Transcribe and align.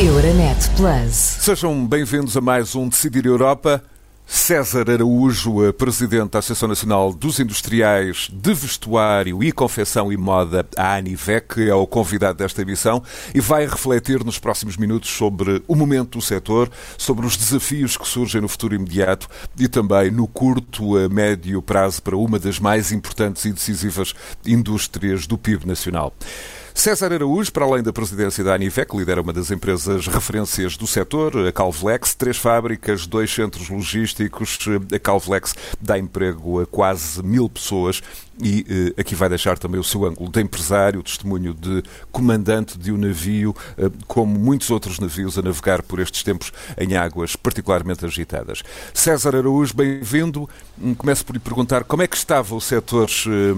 Euronet 0.00 0.70
Plus. 0.76 1.14
Sejam 1.14 1.86
bem-vindos 1.86 2.36
a 2.36 2.40
mais 2.40 2.74
um 2.74 2.88
Decidir 2.88 3.26
Europa. 3.26 3.80
César 4.26 4.90
Araújo, 4.90 5.72
presidente 5.74 6.32
da 6.32 6.40
Associação 6.40 6.68
Nacional 6.68 7.12
dos 7.12 7.38
Industriais 7.38 8.28
de 8.32 8.54
Vestuário 8.54 9.40
e 9.40 9.52
Confecção 9.52 10.12
e 10.12 10.16
Moda, 10.16 10.66
a 10.76 10.96
ANIVEC, 10.96 11.68
é 11.68 11.74
o 11.74 11.86
convidado 11.86 12.38
desta 12.38 12.62
emissão 12.62 13.04
e 13.32 13.40
vai 13.40 13.66
refletir 13.66 14.24
nos 14.24 14.36
próximos 14.36 14.76
minutos 14.76 15.10
sobre 15.10 15.62
o 15.68 15.76
momento 15.76 16.18
do 16.18 16.24
setor, 16.24 16.68
sobre 16.98 17.24
os 17.24 17.36
desafios 17.36 17.96
que 17.96 18.08
surgem 18.08 18.40
no 18.40 18.48
futuro 18.48 18.74
imediato 18.74 19.28
e 19.56 19.68
também 19.68 20.10
no 20.10 20.26
curto 20.26 20.96
a 20.96 21.08
médio 21.08 21.62
prazo 21.62 22.02
para 22.02 22.16
uma 22.16 22.40
das 22.40 22.58
mais 22.58 22.90
importantes 22.90 23.44
e 23.44 23.52
decisivas 23.52 24.12
indústrias 24.44 25.24
do 25.24 25.38
PIB 25.38 25.68
nacional. 25.68 26.12
César 26.76 27.12
Araújo, 27.12 27.52
para 27.52 27.64
além 27.64 27.84
da 27.84 27.92
presidência 27.92 28.42
da 28.42 28.52
Anivec, 28.52 28.94
lidera 28.96 29.22
uma 29.22 29.32
das 29.32 29.52
empresas 29.52 30.08
referências 30.08 30.76
do 30.76 30.88
setor, 30.88 31.46
a 31.46 31.52
Calvlex, 31.52 32.16
três 32.16 32.36
fábricas, 32.36 33.06
dois 33.06 33.32
centros 33.32 33.70
logísticos. 33.70 34.58
A 34.92 34.98
Calvlex 34.98 35.54
dá 35.80 35.96
emprego 35.96 36.60
a 36.60 36.66
quase 36.66 37.22
mil 37.22 37.48
pessoas 37.48 38.02
e 38.42 38.66
eh, 38.68 39.00
aqui 39.00 39.14
vai 39.14 39.28
deixar 39.28 39.56
também 39.56 39.80
o 39.80 39.84
seu 39.84 40.04
ângulo 40.04 40.30
de 40.30 40.40
empresário, 40.42 41.00
testemunho 41.00 41.54
de 41.54 41.82
comandante 42.10 42.76
de 42.76 42.90
um 42.90 42.98
navio, 42.98 43.54
eh, 43.78 43.88
como 44.08 44.36
muitos 44.36 44.68
outros 44.68 44.98
navios 44.98 45.38
a 45.38 45.42
navegar 45.42 45.80
por 45.80 46.00
estes 46.00 46.24
tempos 46.24 46.52
em 46.76 46.96
águas 46.96 47.36
particularmente 47.36 48.04
agitadas. 48.04 48.64
César 48.92 49.36
Araújo, 49.36 49.74
bem-vindo. 49.74 50.50
Hum, 50.78 50.92
começo 50.92 51.24
por 51.24 51.34
lhe 51.34 51.38
perguntar 51.38 51.84
como 51.84 52.02
é 52.02 52.08
que 52.08 52.16
estava 52.16 52.52
o 52.52 52.60
setor 52.60 53.08
eh, 53.08 53.54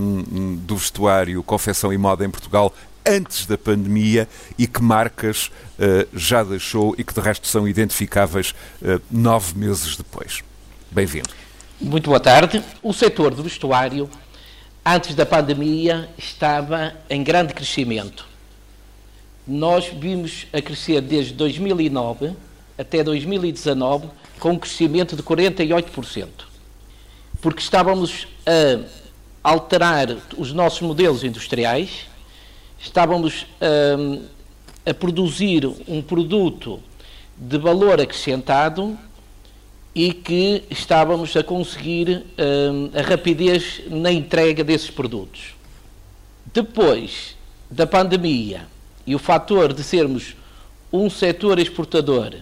do 0.59 0.77
vestuário, 0.77 1.43
confecção 1.43 1.91
e 1.91 1.97
moda 1.97 2.23
em 2.23 2.31
Portugal 2.31 2.73
antes 3.07 3.47
da 3.47 3.57
pandemia 3.57 4.29
e 4.59 4.67
que 4.67 4.83
marcas 4.83 5.51
uh, 5.79 6.09
já 6.15 6.43
deixou 6.43 6.95
e 6.99 7.05
que 7.05 7.15
de 7.15 7.21
resto 7.21 7.47
são 7.47 7.69
identificáveis 7.69 8.55
uh, 8.83 9.01
nove 9.11 9.57
meses 9.59 9.97
depois. 9.97 10.43
Bem-vindo. 10.91 11.29
Muito 11.81 12.09
boa 12.09 12.21
tarde. 12.21 12.63
O 12.83 12.93
setor 12.93 13.35
do 13.35 13.43
vestuário, 13.43 14.09
antes 14.85 15.15
da 15.15 15.27
pandemia, 15.27 16.09
estava 16.17 16.95
em 17.09 17.23
grande 17.23 17.53
crescimento. 17.53 18.27
Nós 19.47 19.87
vimos 19.87 20.47
a 20.53 20.61
crescer 20.61 21.01
desde 21.01 21.35
2009 21.35 22.35
até 22.79 23.03
2019 23.03 24.09
com 24.39 24.53
um 24.53 24.59
crescimento 24.59 25.17
de 25.17 25.23
48%. 25.23 26.29
Porque 27.41 27.61
estávamos 27.61 28.27
a 28.47 29.51
alterar 29.51 30.17
os 30.37 30.53
nossos 30.53 30.81
modelos 30.81 31.23
industriais, 31.23 32.07
estávamos 32.87 33.47
um, 33.99 34.23
a 34.85 34.95
produzir 34.95 35.67
um 35.89 36.01
produto 36.01 36.81
de 37.37 37.59
valor 37.59 38.01
acrescentado 38.01 38.97
e 39.95 40.13
que 40.13 40.63
estávamos 40.71 41.37
a 41.37 41.43
conseguir 41.43 42.25
um, 42.39 42.91
a 42.97 43.03
rapidez 43.03 43.83
na 43.91 44.13
entrega 44.13 44.63
desses 44.63 44.91
produtos. 44.91 45.55
Depois 46.55 47.37
da 47.69 47.87
pandemia 47.87 48.69
e 49.05 49.15
o 49.15 49.19
fator 49.19 49.73
de 49.73 49.83
sermos 49.83 50.37
um 50.93 51.11
setor 51.11 51.59
exportador 51.59 52.35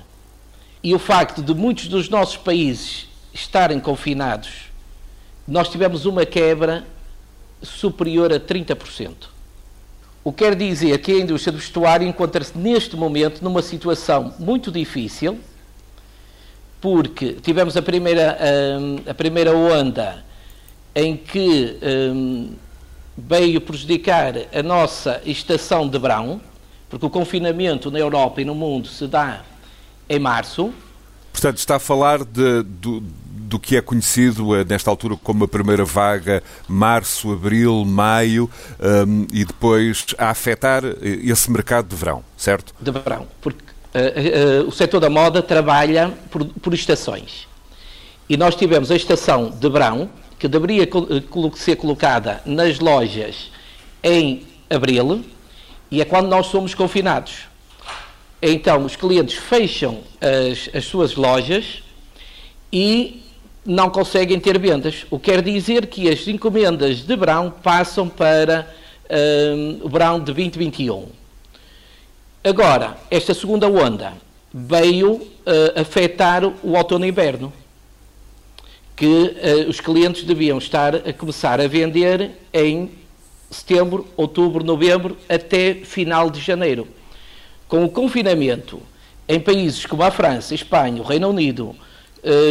e 0.82 0.94
o 0.94 0.98
facto 0.98 1.42
de 1.42 1.54
muitos 1.54 1.88
dos 1.88 2.10
nossos 2.10 2.36
países 2.36 3.08
estarem 3.32 3.80
confinados, 3.80 4.50
nós 5.48 5.70
tivemos 5.70 6.04
uma 6.04 6.26
quebra 6.26 6.86
superior 7.62 8.30
a 8.30 8.38
30%. 8.38 9.33
O 10.24 10.32
que 10.32 10.42
quer 10.42 10.54
dizer 10.54 10.96
que 11.02 11.12
a 11.12 11.18
indústria 11.18 11.52
do 11.52 11.58
vestuário 11.58 12.08
encontra-se 12.08 12.56
neste 12.56 12.96
momento 12.96 13.44
numa 13.44 13.60
situação 13.60 14.32
muito 14.38 14.72
difícil, 14.72 15.38
porque 16.80 17.34
tivemos 17.34 17.76
a 17.76 17.82
primeira, 17.82 18.38
hum, 18.80 18.96
a 19.06 19.12
primeira 19.12 19.54
onda 19.54 20.24
em 20.94 21.14
que 21.14 21.76
um, 21.82 22.54
veio 23.18 23.60
prejudicar 23.60 24.34
a 24.50 24.62
nossa 24.62 25.20
estação 25.26 25.86
de 25.86 25.98
verão, 25.98 26.40
porque 26.88 27.04
o 27.04 27.10
confinamento 27.10 27.90
na 27.90 27.98
Europa 27.98 28.40
e 28.40 28.46
no 28.46 28.54
mundo 28.54 28.88
se 28.88 29.06
dá 29.06 29.42
em 30.08 30.18
março. 30.18 30.72
Portanto, 31.32 31.58
está 31.58 31.76
a 31.76 31.80
falar 31.80 32.24
de, 32.24 32.62
do, 32.62 33.02
do 33.54 33.60
que 33.60 33.76
é 33.76 33.80
conhecido 33.80 34.56
eh, 34.56 34.64
nesta 34.64 34.90
altura 34.90 35.16
como 35.22 35.44
a 35.44 35.48
primeira 35.48 35.84
vaga, 35.84 36.42
março, 36.66 37.32
abril, 37.32 37.84
maio, 37.84 38.50
um, 39.06 39.28
e 39.32 39.44
depois 39.44 40.06
a 40.18 40.30
afetar 40.30 40.84
eh, 40.84 41.20
esse 41.22 41.48
mercado 41.48 41.86
de 41.86 41.94
verão, 41.94 42.24
certo? 42.36 42.74
De 42.80 42.90
verão, 42.90 43.28
porque 43.40 43.62
uh, 43.62 44.64
uh, 44.64 44.68
o 44.68 44.72
setor 44.72 44.98
da 44.98 45.08
moda 45.08 45.40
trabalha 45.40 46.12
por, 46.32 46.44
por, 46.46 46.74
estações. 46.74 47.46
E 48.28 48.36
nós 48.36 48.56
tivemos 48.56 48.90
a 48.90 48.96
estação 48.96 49.50
de 49.50 49.70
verão, 49.70 50.10
que 50.36 50.48
deveria 50.48 50.88
ser 51.54 51.76
colocada 51.76 52.42
nas 52.44 52.80
lojas 52.80 53.52
em 54.02 54.44
abril, 54.68 55.24
e 55.92 56.02
é 56.02 56.04
quando 56.04 56.26
nós 56.28 56.46
somos 56.46 56.74
confinados. 56.74 57.42
Então, 58.42 58.84
os 58.84 58.96
clientes 58.96 59.36
fecham 59.36 60.02
as, 60.20 60.74
as 60.74 60.84
suas 60.86 61.14
lojas 61.14 61.84
e 62.72 63.23
não 63.64 63.88
conseguem 63.88 64.38
ter 64.38 64.58
vendas. 64.58 65.06
O 65.10 65.18
que 65.18 65.30
quer 65.30 65.42
dizer 65.42 65.86
que 65.86 66.08
as 66.08 66.26
encomendas 66.28 66.98
de 66.98 67.16
verão 67.16 67.50
passam 67.50 68.08
para 68.08 68.68
um, 69.10 69.80
o 69.82 69.88
verão 69.88 70.18
de 70.18 70.26
2021. 70.26 71.06
Agora, 72.42 72.98
esta 73.10 73.32
segunda 73.32 73.68
onda 73.68 74.12
veio 74.52 75.12
uh, 75.12 75.80
afetar 75.80 76.44
o 76.44 76.76
outono 76.76 77.06
e 77.06 77.08
inverno, 77.08 77.52
que 78.94 79.06
uh, 79.06 79.68
os 79.68 79.80
clientes 79.80 80.24
deviam 80.24 80.58
estar 80.58 80.94
a 80.94 81.12
começar 81.12 81.60
a 81.60 81.66
vender 81.66 82.32
em 82.52 82.90
setembro, 83.50 84.06
outubro, 84.16 84.62
novembro, 84.62 85.16
até 85.28 85.74
final 85.74 86.28
de 86.28 86.40
janeiro. 86.40 86.86
Com 87.66 87.84
o 87.84 87.88
confinamento 87.88 88.80
em 89.26 89.40
países 89.40 89.86
como 89.86 90.02
a 90.02 90.10
França, 90.10 90.54
Espanha, 90.54 91.00
o 91.00 91.04
Reino 91.04 91.28
Unido, 91.28 91.74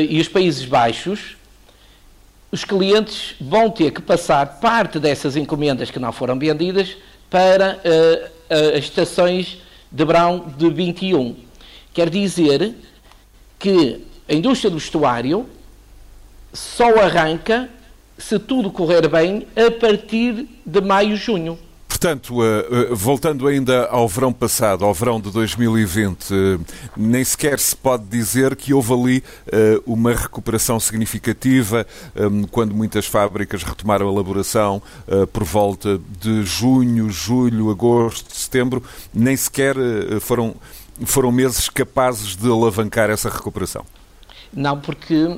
e 0.10 0.20
os 0.20 0.28
Países 0.28 0.66
Baixos, 0.66 1.36
os 2.52 2.64
clientes 2.64 3.34
vão 3.42 3.72
ter 3.72 3.92
que 3.92 4.02
passar 4.02 4.60
parte 4.60 5.00
dessas 5.00 5.36
encomendas 5.36 5.90
que 5.90 5.98
não 5.98 6.12
foram 6.12 6.38
vendidas 6.38 6.96
para 7.28 7.80
uh, 7.80 8.78
as 8.78 8.84
estações 8.84 9.58
de 9.92 10.06
verão 10.06 10.54
de 10.56 10.70
21. 10.70 11.36
Quer 11.92 12.12
dizer 12.12 12.76
que 13.58 14.06
a 14.30 14.34
indústria 14.34 14.70
do 14.70 14.78
vestuário 14.78 15.50
só 16.54 17.00
arranca, 17.00 17.70
se 18.18 18.38
tudo 18.38 18.70
correr 18.70 19.08
bem, 19.08 19.48
a 19.56 19.72
partir 19.72 20.48
de 20.64 20.82
maio, 20.82 21.16
junho. 21.16 21.58
Portanto, 22.03 22.44
eh, 22.44 22.68
eh, 22.69 22.88
voltando 22.91 23.47
ainda 23.47 23.86
ao 23.86 24.09
verão 24.09 24.34
passado, 24.34 24.84
ao 24.84 24.94
verão 24.94 25.22
de 25.22 25.31
2020, 25.31 26.34
eh, 26.34 26.59
nem 26.97 27.24
sequer 27.24 27.58
se 27.58 27.74
pode 27.74 28.03
dizer 28.08 28.58
que 28.58 28.74
houve 28.74 28.91
ali 28.91 29.24
uma 29.86 30.13
recuperação 30.13 30.81
significativa 30.81 31.88
quando 32.52 32.75
muitas 32.75 33.06
fábricas 33.06 33.63
retomaram 33.63 34.09
a 34.09 34.12
elaboração 34.12 34.81
por 35.31 35.44
volta 35.46 35.97
de 36.19 36.44
junho, 36.44 37.09
julho, 37.09 37.69
agosto, 37.69 38.36
setembro, 38.36 38.84
nem 39.13 39.38
sequer 39.38 39.75
foram, 40.19 40.56
foram 41.06 41.31
meses 41.31 41.69
capazes 41.69 42.36
de 42.36 42.50
alavancar 42.50 43.09
essa 43.09 43.30
recuperação. 43.30 43.86
Não, 44.52 44.78
porque 44.78 45.38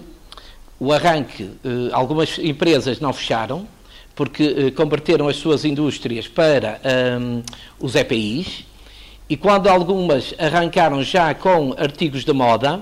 o 0.79 0.91
arranque, 0.91 1.51
algumas 1.91 2.39
empresas 2.39 2.99
não 2.99 3.13
fecharam, 3.13 3.67
porque 4.15 4.43
eh, 4.43 4.71
converteram 4.71 5.27
as 5.27 5.35
suas 5.35 5.65
indústrias 5.65 6.27
para 6.27 6.79
um, 7.19 7.43
os 7.79 7.95
EPIs 7.95 8.65
e 9.27 9.35
quando 9.35 9.67
algumas 9.67 10.33
arrancaram 10.37 11.03
já 11.03 11.33
com 11.33 11.73
artigos 11.77 12.23
de 12.23 12.31
moda, 12.31 12.79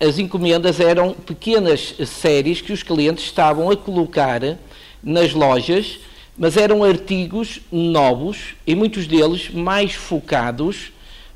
as 0.00 0.18
encomendas 0.18 0.80
eram 0.80 1.12
pequenas 1.12 1.94
séries 2.06 2.60
que 2.60 2.72
os 2.72 2.82
clientes 2.82 3.24
estavam 3.24 3.70
a 3.70 3.76
colocar 3.76 4.40
nas 5.02 5.32
lojas, 5.34 5.98
mas 6.36 6.56
eram 6.56 6.82
artigos 6.82 7.60
novos 7.70 8.54
e 8.66 8.74
muitos 8.74 9.06
deles 9.06 9.50
mais 9.50 9.92
focados 9.92 10.92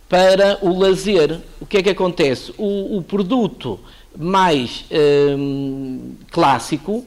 para 0.08 0.58
o 0.62 0.78
lazer. 0.78 1.40
O 1.60 1.66
que 1.66 1.78
é 1.78 1.82
que 1.82 1.90
acontece? 1.90 2.54
O, 2.56 2.98
o 2.98 3.02
produto 3.02 3.78
mais 4.16 4.84
um, 5.38 6.14
clássico 6.30 7.04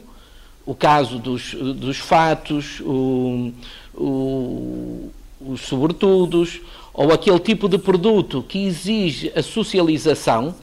o 0.66 0.74
caso 0.74 1.20
dos, 1.20 1.54
dos 1.54 1.98
fatos, 1.98 2.80
o, 2.82 3.52
o, 3.94 5.12
os 5.40 5.62
sobretudos, 5.62 6.60
ou 6.94 7.12
aquele 7.12 7.40
tipo 7.40 7.70
de 7.70 7.78
produto 7.78 8.44
que 8.48 8.66
exige 8.66 9.32
a 9.36 9.44
socialização, 9.44 10.56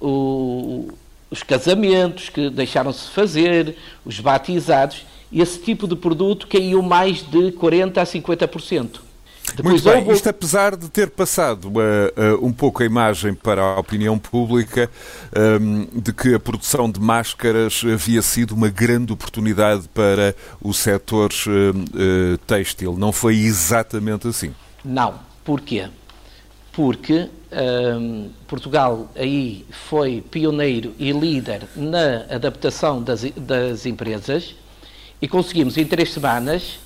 o, 0.00 0.88
os 1.30 1.42
casamentos 1.42 2.28
que 2.28 2.48
deixaram-se 2.48 3.10
fazer, 3.10 3.76
os 4.04 4.18
batizados, 4.20 5.04
esse 5.32 5.58
tipo 5.58 5.88
de 5.88 5.96
produto 5.96 6.46
caiu 6.46 6.80
mais 6.80 7.22
de 7.22 7.52
40% 7.52 7.98
a 7.98 8.04
50%. 8.04 9.00
Depois 9.54 9.74
Muito 9.74 9.84
bem, 9.84 10.02
houve... 10.02 10.12
isto 10.14 10.28
apesar 10.28 10.76
de 10.76 10.88
ter 10.88 11.10
passado 11.10 11.68
uh, 11.68 11.70
uh, 11.70 12.44
um 12.44 12.52
pouco 12.52 12.82
a 12.82 12.86
imagem 12.86 13.34
para 13.34 13.62
a 13.62 13.78
opinião 13.78 14.18
pública 14.18 14.90
um, 15.60 16.00
de 16.00 16.12
que 16.12 16.34
a 16.34 16.40
produção 16.40 16.90
de 16.90 17.00
máscaras 17.00 17.82
havia 17.84 18.20
sido 18.20 18.52
uma 18.52 18.68
grande 18.68 19.12
oportunidade 19.12 19.88
para 19.94 20.34
o 20.60 20.72
setor 20.72 21.30
uh, 21.30 22.38
têxtil. 22.46 22.96
Não 22.98 23.12
foi 23.12 23.36
exatamente 23.36 24.26
assim? 24.26 24.52
Não. 24.84 25.14
Porquê? 25.44 25.88
Porque 26.72 27.28
um, 27.52 28.30
Portugal 28.48 29.08
aí 29.14 29.64
foi 29.88 30.20
pioneiro 30.20 30.94
e 30.98 31.12
líder 31.12 31.68
na 31.76 32.24
adaptação 32.28 33.00
das, 33.00 33.22
das 33.36 33.86
empresas 33.86 34.56
e 35.22 35.28
conseguimos 35.28 35.76
em 35.76 35.84
três 35.84 36.12
semanas 36.12 36.80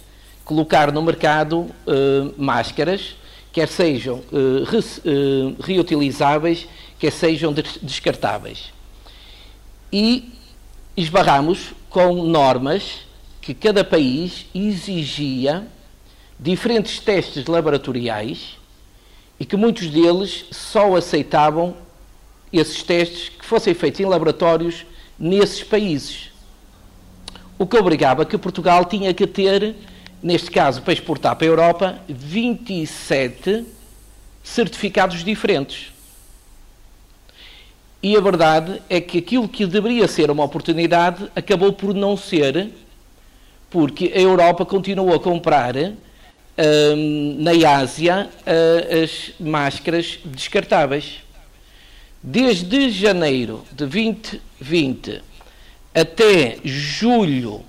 colocar 0.49 0.91
no 0.91 1.03
mercado 1.03 1.59
uh, 1.59 2.35
máscaras, 2.39 3.15
quer 3.53 3.69
sejam 3.69 4.23
uh, 4.33 4.65
re, 4.65 4.79
uh, 4.79 5.56
reutilizáveis, 5.62 6.67
quer 6.99 7.12
sejam 7.12 7.53
descartáveis. 7.83 8.73
E 9.93 10.33
esbarramos 10.97 11.75
com 11.91 12.25
normas 12.25 13.00
que 13.43 13.53
cada 13.53 13.85
país 13.85 14.47
exigia 14.55 15.67
diferentes 16.41 16.99
testes 16.99 17.45
laboratoriais 17.45 18.56
e 19.39 19.45
que 19.45 19.55
muitos 19.55 19.91
deles 19.91 20.47
só 20.50 20.97
aceitavam 20.97 21.77
esses 22.50 22.83
testes 22.83 23.29
que 23.29 23.45
fossem 23.45 23.75
feitos 23.75 24.00
em 24.00 24.06
laboratórios 24.06 24.87
nesses 25.19 25.62
países. 25.62 26.31
O 27.59 27.67
que 27.67 27.77
obrigava 27.77 28.25
que 28.25 28.39
Portugal 28.39 28.87
tinha 28.87 29.12
que 29.12 29.27
ter 29.27 29.77
neste 30.23 30.50
caso, 30.50 30.82
para 30.82 30.93
exportar 30.93 31.37
para 31.37 31.47
a 31.47 31.50
Europa, 31.50 31.99
27 32.09 33.65
certificados 34.43 35.25
diferentes. 35.25 35.93
E 38.03 38.17
a 38.17 38.20
verdade 38.20 38.81
é 38.88 39.00
que 39.00 39.19
aquilo 39.19 39.49
que 39.49 39.67
deveria 39.67 40.06
ser 40.06 40.31
uma 40.31 40.44
oportunidade 40.44 41.31
acabou 41.35 41.73
por 41.73 41.94
não 41.94 42.17
ser, 42.17 42.70
porque 43.69 44.12
a 44.15 44.20
Europa 44.20 44.65
continuou 44.65 45.15
a 45.15 45.20
comprar 45.20 45.75
hum, 45.76 47.37
na 47.38 47.50
Ásia 47.76 48.31
as 49.03 49.32
máscaras 49.41 50.21
descartáveis. 50.25 51.21
Desde 52.23 52.91
janeiro 52.91 53.64
de 53.71 53.87
2020 53.87 55.23
até 55.94 56.59
julho 56.64 57.64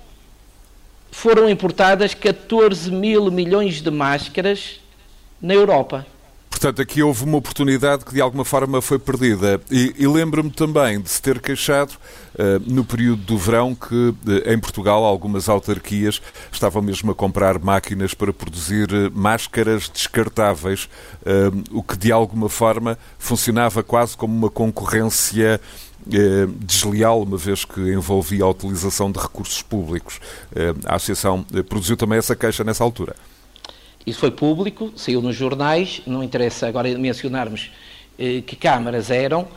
foram 1.10 1.48
importadas 1.48 2.14
14 2.14 2.90
mil 2.90 3.30
milhões 3.30 3.80
de 3.80 3.90
máscaras 3.90 4.80
na 5.40 5.54
Europa. 5.54 6.06
Portanto, 6.60 6.82
aqui 6.82 7.02
houve 7.02 7.24
uma 7.24 7.38
oportunidade 7.38 8.04
que 8.04 8.12
de 8.12 8.20
alguma 8.20 8.44
forma 8.44 8.82
foi 8.82 8.98
perdida. 8.98 9.58
E, 9.70 9.94
e 9.98 10.06
lembro-me 10.06 10.50
também 10.50 11.00
de 11.00 11.08
se 11.08 11.22
ter 11.22 11.40
queixado 11.40 11.94
uh, 12.34 12.60
no 12.66 12.84
período 12.84 13.22
do 13.22 13.38
verão 13.38 13.74
que 13.74 13.94
uh, 13.94 14.16
em 14.44 14.58
Portugal 14.58 15.02
algumas 15.02 15.48
autarquias 15.48 16.20
estavam 16.52 16.82
mesmo 16.82 17.12
a 17.12 17.14
comprar 17.14 17.58
máquinas 17.58 18.12
para 18.12 18.30
produzir 18.30 18.92
uh, 18.92 19.10
máscaras 19.10 19.88
descartáveis, 19.88 20.86
o 21.70 21.82
que 21.82 21.96
de 21.96 22.12
alguma 22.12 22.48
forma 22.50 22.98
funcionava 23.18 23.82
quase 23.82 24.14
como 24.16 24.34
uma 24.34 24.50
concorrência 24.50 25.60
eh, 26.12 26.46
desleal, 26.60 27.22
uma 27.22 27.36
vez 27.36 27.64
que 27.64 27.80
envolvia 27.80 28.44
a 28.44 28.48
utilização 28.48 29.10
de 29.10 29.18
recursos 29.18 29.62
públicos. 29.62 30.20
Eh, 30.54 30.74
a 30.84 30.96
Associação 30.96 31.44
eh, 31.54 31.62
produziu 31.62 31.96
também 31.96 32.18
essa 32.18 32.34
queixa 32.34 32.64
nessa 32.64 32.82
altura. 32.82 33.14
Isso 34.06 34.20
foi 34.20 34.30
público, 34.30 34.92
saiu 34.96 35.20
nos 35.20 35.36
jornais, 35.36 36.02
não 36.06 36.22
interessa 36.22 36.66
agora 36.66 36.88
mencionarmos 36.96 37.70
que 38.18 38.54
câmaras 38.54 39.10
eram, 39.10 39.48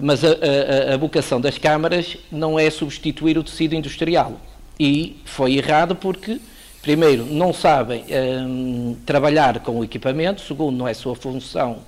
mas 0.00 0.22
a, 0.24 0.28
a, 0.28 0.94
a 0.94 0.96
vocação 0.96 1.40
das 1.40 1.58
câmaras 1.58 2.16
não 2.30 2.58
é 2.58 2.70
substituir 2.70 3.36
o 3.36 3.42
tecido 3.42 3.74
industrial. 3.74 4.40
E 4.78 5.16
foi 5.24 5.56
errado 5.56 5.96
porque, 5.96 6.40
primeiro, 6.80 7.26
não 7.26 7.52
sabem 7.52 8.04
hum, 8.46 8.96
trabalhar 9.04 9.58
com 9.60 9.80
o 9.80 9.84
equipamento, 9.84 10.42
segundo, 10.42 10.76
não 10.76 10.86
é 10.86 10.94
sua 10.94 11.16
função 11.16 11.78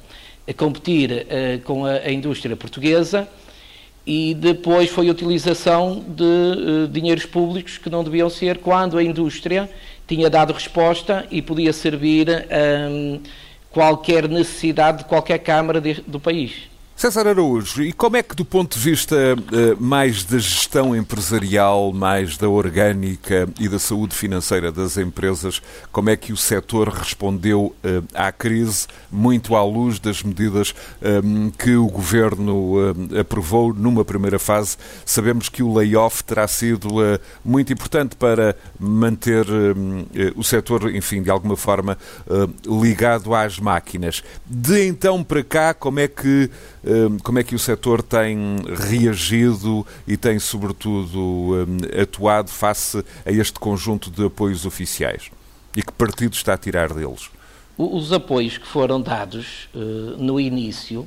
competir 0.54 1.10
uh, 1.10 1.60
com 1.62 1.84
a, 1.84 1.92
a 1.92 2.12
indústria 2.12 2.56
portuguesa 2.56 3.28
e 4.06 4.34
depois 4.34 4.88
foi 4.88 5.08
a 5.08 5.10
utilização 5.10 6.04
de 6.06 6.22
uh, 6.22 6.88
dinheiros 6.88 7.26
públicos 7.26 7.76
que 7.76 7.90
não 7.90 8.04
deviam 8.04 8.30
ser 8.30 8.58
quando 8.58 8.96
a 8.96 9.02
indústria 9.02 9.68
tinha 10.06 10.30
dado 10.30 10.52
resposta 10.52 11.26
e 11.30 11.42
podia 11.42 11.72
servir 11.72 12.30
a 12.30 12.88
um, 12.88 13.20
qualquer 13.70 14.28
necessidade 14.28 14.98
de 14.98 15.04
qualquer 15.06 15.38
Câmara 15.38 15.80
de, 15.80 15.94
do 16.06 16.20
país. 16.20 16.52
César 16.96 17.28
Araújo, 17.28 17.82
e 17.82 17.92
como 17.92 18.16
é 18.16 18.22
que, 18.22 18.34
do 18.34 18.42
ponto 18.42 18.78
de 18.78 18.82
vista 18.82 19.14
uh, 19.14 19.76
mais 19.78 20.24
da 20.24 20.38
gestão 20.38 20.96
empresarial, 20.96 21.92
mais 21.92 22.38
da 22.38 22.48
orgânica 22.48 23.46
e 23.60 23.68
da 23.68 23.78
saúde 23.78 24.16
financeira 24.16 24.72
das 24.72 24.96
empresas, 24.96 25.60
como 25.92 26.08
é 26.08 26.16
que 26.16 26.32
o 26.32 26.38
setor 26.38 26.88
respondeu 26.88 27.76
uh, 27.84 28.02
à 28.14 28.32
crise, 28.32 28.86
muito 29.12 29.54
à 29.54 29.62
luz 29.62 29.98
das 29.98 30.22
medidas 30.22 30.74
um, 31.22 31.50
que 31.50 31.76
o 31.76 31.86
governo 31.86 32.76
aprovou 33.20 33.74
numa 33.74 34.02
primeira 34.02 34.38
fase? 34.38 34.78
Sabemos 35.04 35.50
que 35.50 35.62
o 35.62 35.74
layoff 35.74 36.24
terá 36.24 36.48
sido 36.48 36.88
muito 37.44 37.74
importante 37.74 38.16
para 38.16 38.56
manter 38.80 39.44
o 40.34 40.42
setor, 40.42 40.94
enfim, 40.94 41.22
de 41.22 41.30
alguma 41.30 41.56
forma 41.56 41.98
ligado 42.66 43.34
às 43.34 43.58
máquinas. 43.58 44.22
De 44.46 44.86
então 44.86 45.22
para 45.22 45.44
cá, 45.44 45.74
como 45.74 46.00
é 46.00 46.08
que 46.08 46.50
como 47.22 47.38
é 47.38 47.44
que 47.44 47.54
o 47.54 47.58
setor 47.58 48.02
tem 48.02 48.58
reagido 48.88 49.86
e 50.06 50.16
tem, 50.16 50.38
sobretudo, 50.38 51.18
hum, 51.18 51.78
atuado 52.00 52.50
face 52.50 53.04
a 53.24 53.32
este 53.32 53.58
conjunto 53.58 54.10
de 54.10 54.24
apoios 54.26 54.64
oficiais? 54.64 55.30
E 55.76 55.82
que 55.82 55.92
partido 55.92 56.34
está 56.34 56.54
a 56.54 56.58
tirar 56.58 56.92
deles? 56.92 57.30
Os 57.76 58.12
apoios 58.12 58.56
que 58.56 58.66
foram 58.66 59.00
dados 59.00 59.68
uh, 59.74 59.78
no 60.16 60.40
início, 60.40 61.06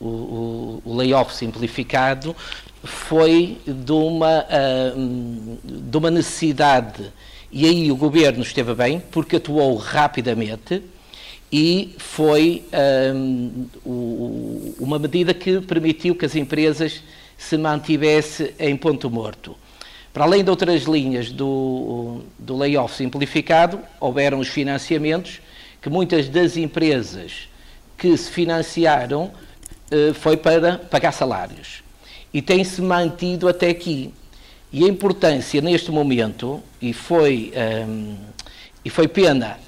o, 0.00 0.80
layoff 0.86 1.34
simplificado, 1.34 2.34
foi 2.82 3.58
de 3.66 3.92
uma, 3.92 4.44
uh, 4.44 5.58
de 5.62 5.96
uma 5.98 6.10
necessidade. 6.10 7.12
E 7.52 7.66
aí 7.66 7.92
o 7.92 7.96
governo 7.96 8.42
esteve 8.42 8.74
bem, 8.74 9.00
porque 9.10 9.36
atuou 9.36 9.76
rapidamente 9.76 10.82
e 11.52 11.94
foi 11.98 12.64
um, 13.14 13.66
uma 14.78 14.98
medida 14.98 15.34
que 15.34 15.60
permitiu 15.60 16.14
que 16.14 16.24
as 16.24 16.36
empresas 16.36 17.02
se 17.36 17.56
mantivessem 17.56 18.52
em 18.58 18.76
ponto 18.76 19.10
morto. 19.10 19.56
Para 20.12 20.24
além 20.24 20.44
de 20.44 20.50
outras 20.50 20.82
linhas 20.82 21.30
do, 21.30 22.20
do 22.38 22.56
layoff 22.56 22.94
simplificado, 22.94 23.80
houveram 23.98 24.38
os 24.38 24.48
financiamentos, 24.48 25.40
que 25.80 25.88
muitas 25.88 26.28
das 26.28 26.56
empresas 26.56 27.48
que 27.96 28.16
se 28.16 28.30
financiaram 28.30 29.24
uh, 29.92 30.14
foi 30.14 30.36
para 30.36 30.78
pagar 30.78 31.12
salários. 31.12 31.82
E 32.32 32.40
tem-se 32.42 32.80
mantido 32.80 33.48
até 33.48 33.70
aqui. 33.70 34.12
E 34.72 34.84
a 34.84 34.88
importância 34.88 35.60
neste 35.60 35.90
momento, 35.90 36.62
e 36.80 36.92
foi, 36.92 37.52
um, 37.88 38.16
e 38.84 38.90
foi 38.90 39.08
pena 39.08 39.58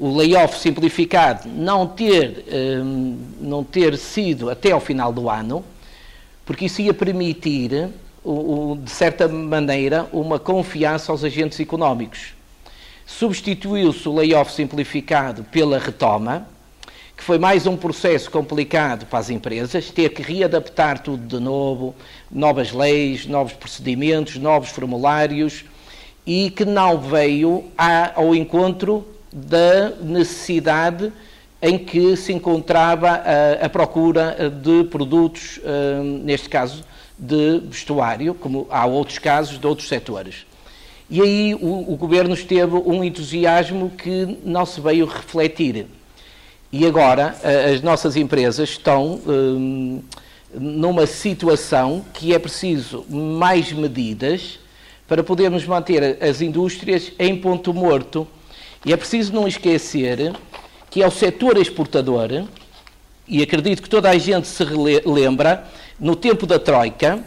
o 0.00 0.16
layoff 0.16 0.58
simplificado 0.58 1.46
não 1.46 1.86
ter, 1.86 2.46
um, 2.82 3.18
não 3.38 3.62
ter 3.62 3.98
sido 3.98 4.48
até 4.48 4.72
ao 4.72 4.80
final 4.80 5.12
do 5.12 5.28
ano, 5.28 5.62
porque 6.46 6.64
isso 6.64 6.80
ia 6.80 6.94
permitir, 6.94 7.90
o, 8.24 8.30
o, 8.72 8.78
de 8.82 8.90
certa 8.90 9.28
maneira, 9.28 10.08
uma 10.10 10.38
confiança 10.38 11.12
aos 11.12 11.22
agentes 11.22 11.60
económicos. 11.60 12.32
Substituiu-se 13.04 14.08
o 14.08 14.14
layoff 14.14 14.50
simplificado 14.50 15.44
pela 15.44 15.78
retoma, 15.78 16.48
que 17.14 17.22
foi 17.22 17.38
mais 17.38 17.66
um 17.66 17.76
processo 17.76 18.30
complicado 18.30 19.04
para 19.04 19.18
as 19.18 19.28
empresas, 19.28 19.90
ter 19.90 20.08
que 20.14 20.22
readaptar 20.22 21.02
tudo 21.02 21.26
de 21.26 21.44
novo, 21.44 21.94
novas 22.30 22.72
leis, 22.72 23.26
novos 23.26 23.52
procedimentos, 23.52 24.36
novos 24.36 24.70
formulários, 24.70 25.62
e 26.26 26.48
que 26.48 26.64
não 26.64 26.98
veio 26.98 27.64
ao 28.16 28.34
encontro 28.34 29.06
da 29.32 29.90
necessidade 30.00 31.12
em 31.62 31.78
que 31.78 32.16
se 32.16 32.32
encontrava 32.32 33.08
a, 33.08 33.66
a 33.66 33.68
procura 33.68 34.50
de 34.50 34.84
produtos, 34.84 35.60
hum, 35.62 36.22
neste 36.24 36.48
caso 36.48 36.84
de 37.18 37.60
vestuário, 37.64 38.34
como 38.34 38.66
há 38.70 38.86
outros 38.86 39.18
casos 39.18 39.58
de 39.58 39.66
outros 39.66 39.88
setores. 39.88 40.46
E 41.10 41.20
aí 41.20 41.54
o, 41.54 41.92
o, 41.92 41.96
governo 41.96 42.32
esteve 42.32 42.76
um 42.76 43.04
entusiasmo 43.04 43.90
que 43.90 44.38
não 44.44 44.64
se 44.64 44.80
veio 44.80 45.04
refletir. 45.04 45.86
E 46.72 46.86
agora 46.86 47.36
as 47.74 47.82
nossas 47.82 48.16
empresas 48.16 48.70
estão 48.70 49.20
hum, 49.26 50.02
numa 50.54 51.06
situação 51.06 52.04
que 52.14 52.32
é 52.32 52.38
preciso 52.38 53.04
mais 53.08 53.72
medidas 53.72 54.58
para 55.06 55.22
podermos 55.24 55.66
manter 55.66 56.22
as 56.22 56.40
indústrias 56.40 57.12
em 57.18 57.36
ponto 57.36 57.74
morto 57.74 58.26
e 58.84 58.92
é 58.92 58.96
preciso 58.96 59.32
não 59.32 59.46
esquecer 59.46 60.32
que 60.90 61.02
é 61.02 61.06
o 61.06 61.10
setor 61.10 61.56
exportador, 61.56 62.46
e 63.28 63.42
acredito 63.42 63.82
que 63.82 63.88
toda 63.88 64.10
a 64.10 64.18
gente 64.18 64.48
se 64.48 64.64
lembra, 65.06 65.64
no 66.00 66.16
tempo 66.16 66.46
da 66.46 66.58
Troika, 66.58 67.22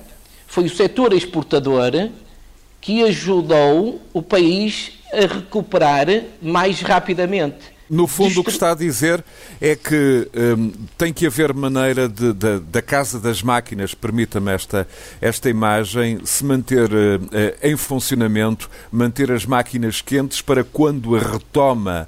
foi 0.45 0.65
o 0.65 0.69
setor 0.69 1.13
exportador 1.13 2.09
que 2.81 3.03
ajudou 3.03 4.01
o 4.11 4.21
país 4.21 4.91
a 5.13 5.21
recuperar 5.33 6.07
mais 6.41 6.81
rapidamente. 6.81 7.72
No 7.89 8.07
fundo, 8.07 8.41
o 8.41 8.43
que 8.43 8.49
está 8.49 8.71
a 8.71 8.75
dizer 8.75 9.23
é 9.59 9.75
que 9.75 10.29
um, 10.57 10.71
tem 10.97 11.11
que 11.11 11.25
haver 11.25 11.53
maneira 11.53 12.07
de, 12.07 12.33
de, 12.33 12.59
da 12.59 12.81
Casa 12.81 13.19
das 13.19 13.43
Máquinas, 13.43 13.93
permita-me 13.93 14.51
esta, 14.51 14.87
esta 15.19 15.49
imagem, 15.49 16.19
se 16.23 16.45
manter 16.45 16.89
uh, 16.89 17.57
em 17.61 17.75
funcionamento, 17.75 18.69
manter 18.91 19.31
as 19.31 19.45
máquinas 19.45 20.01
quentes 20.01 20.41
para 20.41 20.63
quando 20.63 21.15
a 21.15 21.19
retoma 21.19 22.07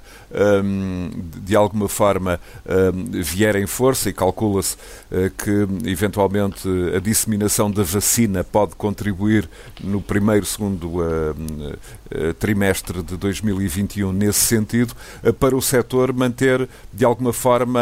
de 1.42 1.54
alguma 1.54 1.88
forma 1.88 2.40
um, 2.66 3.22
vier 3.22 3.56
em 3.56 3.66
força, 3.66 4.10
e 4.10 4.12
calcula-se 4.12 4.76
uh, 5.10 5.30
que 5.30 5.88
eventualmente 5.88 6.68
a 6.94 6.98
disseminação 6.98 7.70
da 7.70 7.82
vacina 7.82 8.42
pode 8.42 8.74
contribuir 8.74 9.48
no 9.82 10.00
primeiro, 10.00 10.44
segundo 10.44 11.00
uh, 11.00 12.34
trimestre 12.38 13.02
de 13.02 13.16
2021 13.16 14.12
nesse 14.12 14.40
sentido, 14.40 14.94
para 15.40 15.56
o 15.56 15.62
setor 15.62 16.12
manter 16.12 16.68
de 16.92 17.04
alguma 17.04 17.32
forma 17.32 17.80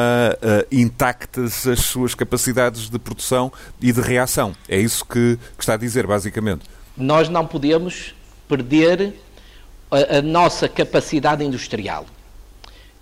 intactas 0.72 1.66
as 1.66 1.80
suas 1.80 2.14
capacidades 2.14 2.88
de 2.88 2.98
produção 2.98 3.52
e 3.80 3.92
de 3.92 4.00
reação. 4.00 4.54
É 4.66 4.78
isso 4.78 5.04
que, 5.04 5.38
que 5.56 5.62
está 5.62 5.74
a 5.74 5.76
dizer, 5.76 6.06
basicamente. 6.06 6.64
Nós 6.96 7.28
não 7.28 7.46
podemos 7.46 8.14
perder 8.48 9.14
a, 9.90 10.18
a 10.18 10.22
nossa 10.22 10.68
capacidade 10.68 11.44
industrial 11.44 12.06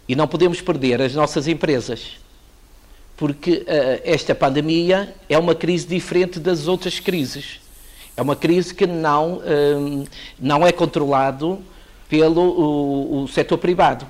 e 0.08 0.14
não 0.14 0.26
podemos 0.26 0.60
perder 0.60 1.00
as 1.00 1.14
nossas 1.14 1.46
empresas 1.48 2.20
porque 3.16 3.58
uh, 3.58 4.02
esta 4.04 4.34
pandemia 4.34 5.14
é 5.28 5.38
uma 5.38 5.54
crise 5.54 5.86
diferente 5.86 6.40
das 6.40 6.66
outras 6.66 6.98
crises. 6.98 7.60
É 8.16 8.22
uma 8.22 8.34
crise 8.34 8.74
que 8.74 8.86
não, 8.86 9.34
uh, 9.34 10.04
não 10.40 10.66
é 10.66 10.72
controlado 10.72 11.60
pelo 12.08 12.40
o, 12.40 13.22
o 13.22 13.28
setor 13.28 13.58
privado 13.58 14.06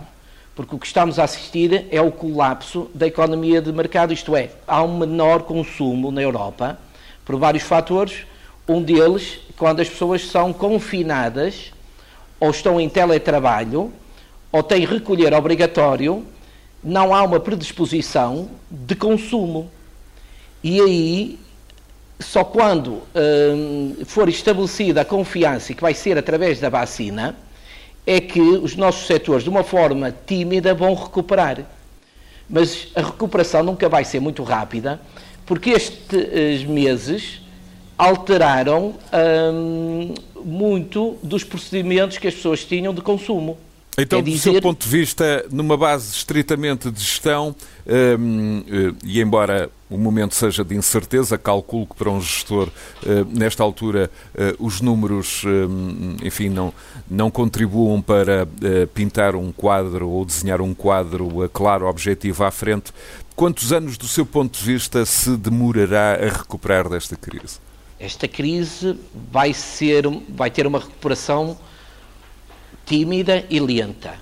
porque 0.54 0.74
o 0.74 0.78
que 0.78 0.86
estamos 0.86 1.18
a 1.18 1.24
assistir 1.24 1.86
é 1.90 2.00
o 2.00 2.12
colapso 2.12 2.90
da 2.94 3.06
economia 3.06 3.60
de 3.60 3.72
mercado, 3.72 4.12
isto 4.12 4.36
é, 4.36 4.50
há 4.66 4.82
um 4.82 4.98
menor 4.98 5.44
consumo 5.44 6.10
na 6.10 6.20
Europa 6.20 6.78
por 7.24 7.36
vários 7.36 7.62
fatores. 7.62 8.26
Um 8.68 8.82
deles, 8.82 9.38
quando 9.56 9.80
as 9.80 9.88
pessoas 9.88 10.26
são 10.28 10.52
confinadas 10.52 11.72
ou 12.38 12.50
estão 12.50 12.80
em 12.80 12.88
teletrabalho 12.88 13.92
ou 14.52 14.62
têm 14.62 14.84
recolher 14.84 15.32
obrigatório, 15.32 16.24
não 16.84 17.14
há 17.14 17.22
uma 17.22 17.40
predisposição 17.40 18.50
de 18.70 18.94
consumo. 18.94 19.70
E 20.62 20.80
aí, 20.80 21.38
só 22.20 22.44
quando 22.44 23.02
hum, 23.14 23.96
for 24.04 24.28
estabelecida 24.28 25.00
a 25.00 25.04
confiança, 25.04 25.72
que 25.72 25.80
vai 25.80 25.94
ser 25.94 26.18
através 26.18 26.60
da 26.60 26.68
vacina, 26.68 27.34
é 28.06 28.20
que 28.20 28.40
os 28.40 28.76
nossos 28.76 29.06
setores, 29.06 29.42
de 29.42 29.48
uma 29.48 29.64
forma 29.64 30.14
tímida, 30.26 30.74
vão 30.74 30.94
recuperar. 30.94 31.64
Mas 32.48 32.88
a 32.94 33.00
recuperação 33.00 33.62
nunca 33.62 33.88
vai 33.88 34.04
ser 34.04 34.20
muito 34.20 34.42
rápida, 34.42 35.00
porque 35.46 35.70
estes 35.70 36.64
meses 36.64 37.40
alteraram 37.96 38.94
hum, 39.54 40.14
muito 40.44 41.16
dos 41.22 41.44
procedimentos 41.44 42.18
que 42.18 42.28
as 42.28 42.34
pessoas 42.34 42.64
tinham 42.64 42.92
de 42.92 43.00
consumo. 43.00 43.56
Então, 43.98 44.20
é 44.20 44.22
dizer... 44.22 44.36
do 44.36 44.52
seu 44.54 44.62
ponto 44.62 44.82
de 44.82 44.88
vista, 44.88 45.44
numa 45.50 45.76
base 45.76 46.10
estritamente 46.14 46.90
de 46.90 47.00
gestão, 47.00 47.54
um, 47.86 48.64
eh, 48.66 48.94
e 49.04 49.20
embora 49.20 49.70
o 49.90 49.98
momento 49.98 50.34
seja 50.34 50.64
de 50.64 50.74
incerteza, 50.74 51.36
calculo 51.36 51.86
que 51.86 51.94
para 51.94 52.08
um 52.10 52.18
gestor, 52.18 52.68
uh, 52.68 53.24
nesta 53.30 53.62
altura, 53.62 54.10
uh, 54.34 54.64
os 54.64 54.80
números, 54.80 55.44
um, 55.44 56.16
enfim, 56.22 56.48
não, 56.48 56.72
não 57.10 57.30
contribuam 57.30 58.00
para 58.00 58.48
pintar 58.94 59.36
um 59.36 59.52
quadro 59.52 60.08
ou 60.08 60.24
desenhar 60.24 60.62
um 60.62 60.72
quadro 60.72 61.50
claro, 61.52 61.86
objetivo 61.86 62.44
à 62.44 62.50
frente. 62.50 62.90
Quantos 63.36 63.70
anos, 63.70 63.98
do 63.98 64.08
seu 64.08 64.24
ponto 64.24 64.58
de 64.58 64.64
vista, 64.64 65.04
se 65.04 65.36
demorará 65.36 66.14
a 66.14 66.38
recuperar 66.38 66.88
desta 66.88 67.14
crise? 67.14 67.58
Esta 68.00 68.26
crise 68.26 68.98
vai, 69.30 69.52
ser, 69.52 70.04
vai 70.30 70.50
ter 70.50 70.66
uma 70.66 70.78
recuperação 70.78 71.58
tímida 72.86 73.44
e 73.48 73.60
lenta. 73.60 74.14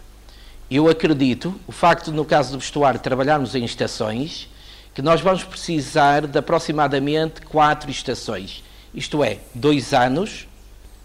Eu 0.71 0.88
acredito, 0.88 1.55
o 1.67 1.73
facto, 1.73 2.12
no 2.12 2.25
caso 2.25 2.52
do 2.52 2.59
vestuário, 2.59 3.00
trabalharmos 3.00 3.55
em 3.55 3.64
estações, 3.64 4.49
que 4.95 5.02
nós 5.02 5.21
vamos 5.21 5.43
precisar 5.43 6.26
de 6.26 6.38
aproximadamente 6.38 7.40
quatro 7.43 7.90
estações. 7.90 8.62
Isto 8.95 9.25
é, 9.25 9.38
dois 9.55 9.93
anos, 9.93 10.47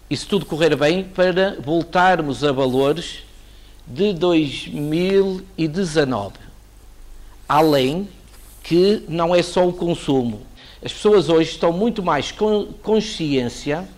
e 0.08 0.16
se 0.16 0.26
tudo 0.26 0.46
correr 0.46 0.76
bem, 0.76 1.02
para 1.02 1.56
voltarmos 1.60 2.44
a 2.44 2.52
valores 2.52 3.24
de 3.86 4.12
2019. 4.12 6.34
Além 7.48 8.08
que 8.62 9.04
não 9.08 9.34
é 9.34 9.42
só 9.42 9.66
o 9.66 9.72
consumo. 9.72 10.42
As 10.84 10.92
pessoas 10.92 11.28
hoje 11.28 11.50
estão 11.50 11.72
muito 11.72 12.02
mais 12.02 12.32
com 12.32 12.66
consciência 12.82 13.88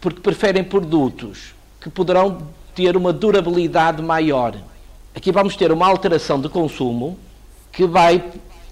porque 0.00 0.20
preferem 0.20 0.62
produtos 0.62 1.54
que 1.80 1.90
poderão 1.90 2.46
ter 2.78 2.96
uma 2.96 3.12
durabilidade 3.12 4.00
maior. 4.00 4.54
Aqui 5.12 5.32
vamos 5.32 5.56
ter 5.56 5.72
uma 5.72 5.88
alteração 5.88 6.40
de 6.40 6.48
consumo 6.48 7.18
que 7.72 7.84
vai 7.84 8.22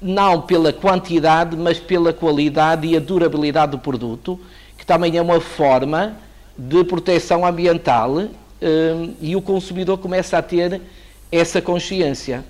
não 0.01 0.43
pela 0.43 0.73
quantidade, 0.73 1.57
mas 1.57 1.81
pela 1.81 2.13
qualidade 2.13 2.87
e 2.87 2.97
a 2.97 3.01
durabilidade 3.01 3.73
do 3.73 3.81
produto, 3.81 4.39
que 4.79 4.87
também 4.87 5.17
é 5.17 5.21
uma 5.21 5.41
forma 5.41 6.15
de 6.57 6.85
proteção 6.85 7.45
ambiental 7.45 8.13
um, 8.13 8.31
e 9.21 9.35
o 9.35 9.43
consumidor 9.43 9.99
começa 9.99 10.39
a 10.39 10.43
ter 10.43 10.81
essa 11.33 11.61
consciência. 11.61 12.45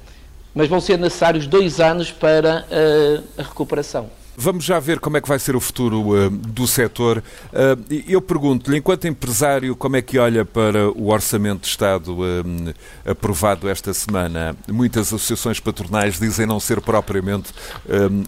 Mas 0.54 0.68
vão 0.68 0.78
ser 0.78 0.98
necessários 0.98 1.46
dois 1.46 1.80
anos 1.80 2.12
para 2.12 2.66
uh, 2.66 3.24
a 3.38 3.42
recuperação. 3.42 4.10
Vamos 4.38 4.64
já 4.64 4.78
ver 4.78 5.00
como 5.00 5.16
é 5.16 5.20
que 5.20 5.28
vai 5.28 5.38
ser 5.38 5.56
o 5.56 5.60
futuro 5.60 6.10
uh, 6.10 6.28
do 6.28 6.66
setor. 6.66 7.22
Uh, 7.48 8.02
eu 8.06 8.20
pergunto-lhe, 8.20 8.76
enquanto 8.76 9.06
empresário, 9.06 9.74
como 9.74 9.96
é 9.96 10.02
que 10.02 10.18
olha 10.18 10.44
para 10.44 10.90
o 10.90 11.08
Orçamento 11.10 11.62
de 11.62 11.68
Estado 11.68 12.14
uh, 12.14 12.74
aprovado 13.10 13.66
esta 13.66 13.94
semana? 13.94 14.54
Muitas 14.68 15.06
associações 15.06 15.58
patronais 15.58 16.18
dizem 16.18 16.44
não 16.44 16.60
ser 16.60 16.82
propriamente 16.82 17.52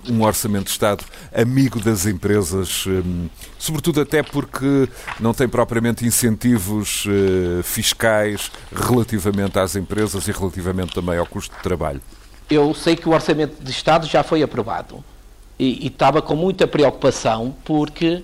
um 0.09 0.23
Orçamento 0.23 0.65
de 0.65 0.71
Estado 0.71 1.05
amigo 1.35 1.79
das 1.81 2.07
empresas, 2.07 2.85
sobretudo 3.59 4.01
até 4.01 4.23
porque 4.23 4.89
não 5.21 5.35
tem 5.35 5.49
propriamente 5.49 6.07
incentivos 6.07 7.05
fiscais 7.65 8.51
relativamente 8.73 9.59
às 9.59 9.77
empresas 9.77 10.27
e 10.27 10.33
relativamente 10.33 10.95
também 10.95 11.19
ao 11.19 11.27
custo 11.27 11.55
de 11.55 11.63
trabalho. 11.63 12.01
Eu 12.49 12.73
sei 12.75 12.97
que 12.97 13.09
o 13.09 13.13
Orçamento 13.13 13.63
de 13.63 13.71
Estado 13.71 14.07
já 14.07 14.23
foi 14.23 14.43
aprovado 14.43 15.05
e, 15.59 15.85
e 15.85 15.87
estava 15.89 16.23
com 16.23 16.37
muita 16.37 16.67
preocupação 16.67 17.55
porque 17.65 18.23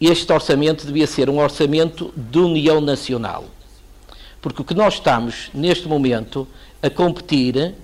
este 0.00 0.32
orçamento 0.32 0.86
devia 0.86 1.06
ser 1.06 1.30
um 1.30 1.38
orçamento 1.38 2.12
de 2.16 2.38
união 2.38 2.80
nacional. 2.80 3.44
Porque 4.40 4.60
o 4.60 4.64
que 4.64 4.74
nós 4.74 4.94
estamos, 4.94 5.50
neste 5.54 5.88
momento, 5.88 6.46
a 6.82 6.90
competir 6.90 7.74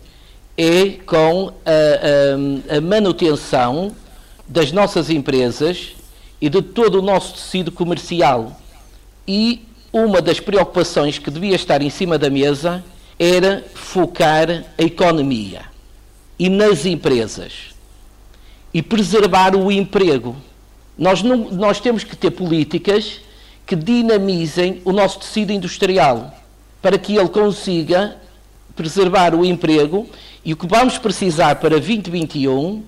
é 0.59 0.91
com 1.07 1.53
a, 1.65 2.75
a, 2.75 2.77
a 2.77 2.81
manutenção 2.81 3.95
das 4.47 4.71
nossas 4.71 5.09
empresas 5.09 5.95
e 6.41 6.51
de 6.51 6.61
todo 6.61 6.99
o 6.99 7.03
nosso 7.03 7.35
tecido 7.35 7.73
comercial. 7.73 8.61
E 9.27 9.65
uma 9.93 10.21
das 10.21 10.41
preocupações 10.41 11.19
que 11.19 11.31
devia 11.31 11.55
estar 11.55 11.81
em 11.81 11.89
cima 11.89 12.19
da 12.19 12.29
mesa 12.29 12.85
era 13.19 13.65
focar 13.75 14.65
a 14.77 14.83
economia 14.83 15.63
e 16.39 16.49
nas 16.49 16.87
empresas 16.87 17.75
e 18.73 18.83
preservar 18.83 19.55
o 19.55 19.71
emprego. 19.71 20.37
Nós, 20.97 21.23
não, 21.23 21.51
nós 21.51 21.81
temos 21.81 22.05
que 22.05 22.17
ter 22.17 22.31
políticas 22.31 23.21
que 23.67 23.75
dinamizem 23.75 24.81
o 24.85 24.93
nosso 24.93 25.21
tecido 25.21 25.53
industrial 25.53 26.35
para 26.83 26.99
que 26.99 27.17
ele 27.17 27.29
consiga 27.29 28.17
preservar 28.75 29.35
o 29.35 29.45
emprego 29.45 30.09
e 30.45 30.53
o 30.53 30.57
que 30.57 30.67
vamos 30.67 30.99
precisar 30.99 31.57
para 31.57 31.71
2021 31.71 32.83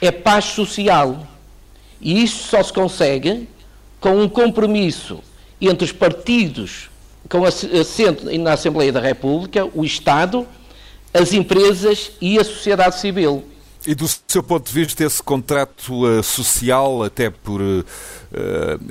é 0.00 0.10
paz 0.10 0.46
social. 0.46 1.26
E 2.00 2.22
isso 2.22 2.48
só 2.48 2.62
se 2.62 2.72
consegue 2.72 3.48
com 4.00 4.22
um 4.22 4.28
compromisso 4.28 5.20
entre 5.60 5.84
os 5.84 5.92
partidos 5.92 6.90
com 7.28 7.44
assento 7.44 8.26
na 8.38 8.54
Assembleia 8.54 8.92
da 8.92 9.00
República, 9.00 9.68
o 9.74 9.84
Estado, 9.84 10.46
as 11.14 11.32
empresas 11.32 12.12
e 12.20 12.38
a 12.38 12.44
sociedade 12.44 12.98
civil. 12.98 13.44
E 13.86 13.94
do 13.94 14.06
seu 14.06 14.42
ponto 14.42 14.66
de 14.66 14.72
vista, 14.74 15.02
esse 15.02 15.22
contrato 15.22 16.04
uh, 16.04 16.22
social, 16.22 17.02
até 17.02 17.30
por, 17.30 17.62
uh, 17.62 17.84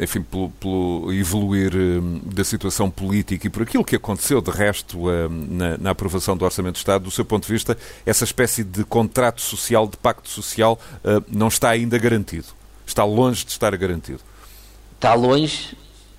enfim, 0.01 0.23
pelo, 0.23 0.49
pelo 0.49 1.13
evoluir 1.13 1.73
uh, 1.75 2.01
da 2.25 2.43
situação 2.43 2.89
política 2.89 3.45
e 3.45 3.49
por 3.51 3.61
aquilo 3.61 3.85
que 3.85 3.95
aconteceu, 3.95 4.41
de 4.41 4.49
resto, 4.49 4.97
na, 5.29 5.77
na, 5.77 5.91
aprovação 5.91 6.35
do 6.35 6.43
Orçamento 6.43 6.73
de 6.73 6.79
Estado, 6.79 7.03
do 7.03 7.11
seu 7.11 7.23
ponto 7.23 7.45
de 7.45 7.53
vista, 7.53 7.77
essa 8.03 8.23
espécie 8.23 8.63
de 8.63 8.83
contrato 8.83 9.41
social, 9.41 9.87
de 9.87 9.95
pacto 9.95 10.27
social, 10.27 10.79
não 11.31 11.49
está 11.49 11.69
ainda 11.69 11.97
garantido. 11.99 12.47
Está 12.85 13.03
longe 13.03 13.45
de 13.45 13.51
estar 13.51 13.75
garantido. 13.77 14.21
Está 14.95 15.13
longe, 15.13 15.77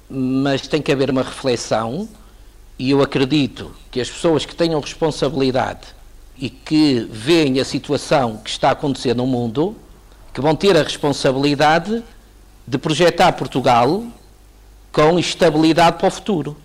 mas 0.09 0.69
tem 0.69 0.81
que 0.81 0.93
haver 0.93 1.11
uma 1.11 1.23
reflexão 1.23 2.09
e 2.79 2.93
eu 2.93 3.03
acredito 3.03 3.75
que 3.91 4.00
as 4.00 4.09
pessoas 4.09 4.47
que 4.47 4.55
tenham 4.55 4.81
responsabilidade 4.81 6.00
e 6.40 6.49
que 6.49 7.06
veem 7.12 7.61
a 7.61 7.64
situação 7.64 8.38
que 8.38 8.49
está 8.49 8.70
a 8.70 8.73
acontecer 8.73 9.14
no 9.14 9.26
mundo, 9.26 9.76
que 10.32 10.40
vão 10.40 10.56
ter 10.56 10.75
a 10.75 10.82
responsabilidade 10.82 12.02
de 12.66 12.78
projetar 12.78 13.32
Portugal 13.32 14.04
com 14.90 15.18
estabilidade 15.18 15.99
para 15.99 16.09
o 16.09 16.11
futuro. 16.11 16.56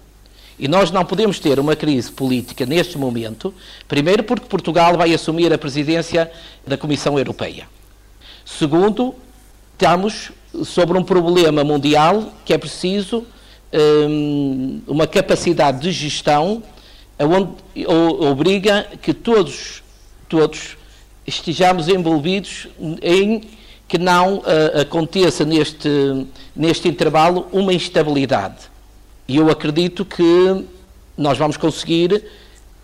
E 0.57 0.69
nós 0.69 0.89
não 0.91 1.03
podemos 1.03 1.39
ter 1.39 1.59
uma 1.59 1.75
crise 1.75 2.09
política 2.09 2.65
neste 2.65 2.97
momento, 2.97 3.53
primeiro 3.85 4.23
porque 4.23 4.45
Portugal 4.47 4.95
vai 4.95 5.13
assumir 5.13 5.51
a 5.51 5.57
presidência 5.57 6.31
da 6.65 6.77
Comissão 6.77 7.19
Europeia. 7.19 7.67
Segundo, 8.45 9.13
estamos 9.73 10.31
sobre 10.63 10.97
um 10.97 11.03
problema 11.03 11.65
mundial 11.65 12.31
que 12.45 12.53
é 12.53 12.57
preciso 12.57 13.25
um, 13.73 14.81
uma 14.87 15.05
capacidade 15.05 15.81
de 15.81 15.91
gestão 15.91 16.63
onde 17.19 17.87
obriga 18.19 18.87
que 19.01 19.13
todos, 19.13 19.83
todos 20.27 20.77
estejamos 21.25 21.87
envolvidos 21.87 22.67
em 23.01 23.41
que 23.87 23.97
não 23.97 24.37
uh, 24.39 24.81
aconteça 24.81 25.45
neste, 25.45 25.89
neste 26.55 26.87
intervalo 26.87 27.47
uma 27.51 27.73
instabilidade. 27.73 28.69
E 29.27 29.37
eu 29.37 29.49
acredito 29.49 30.03
que 30.03 30.65
nós 31.17 31.37
vamos 31.37 31.57
conseguir, 31.57 32.23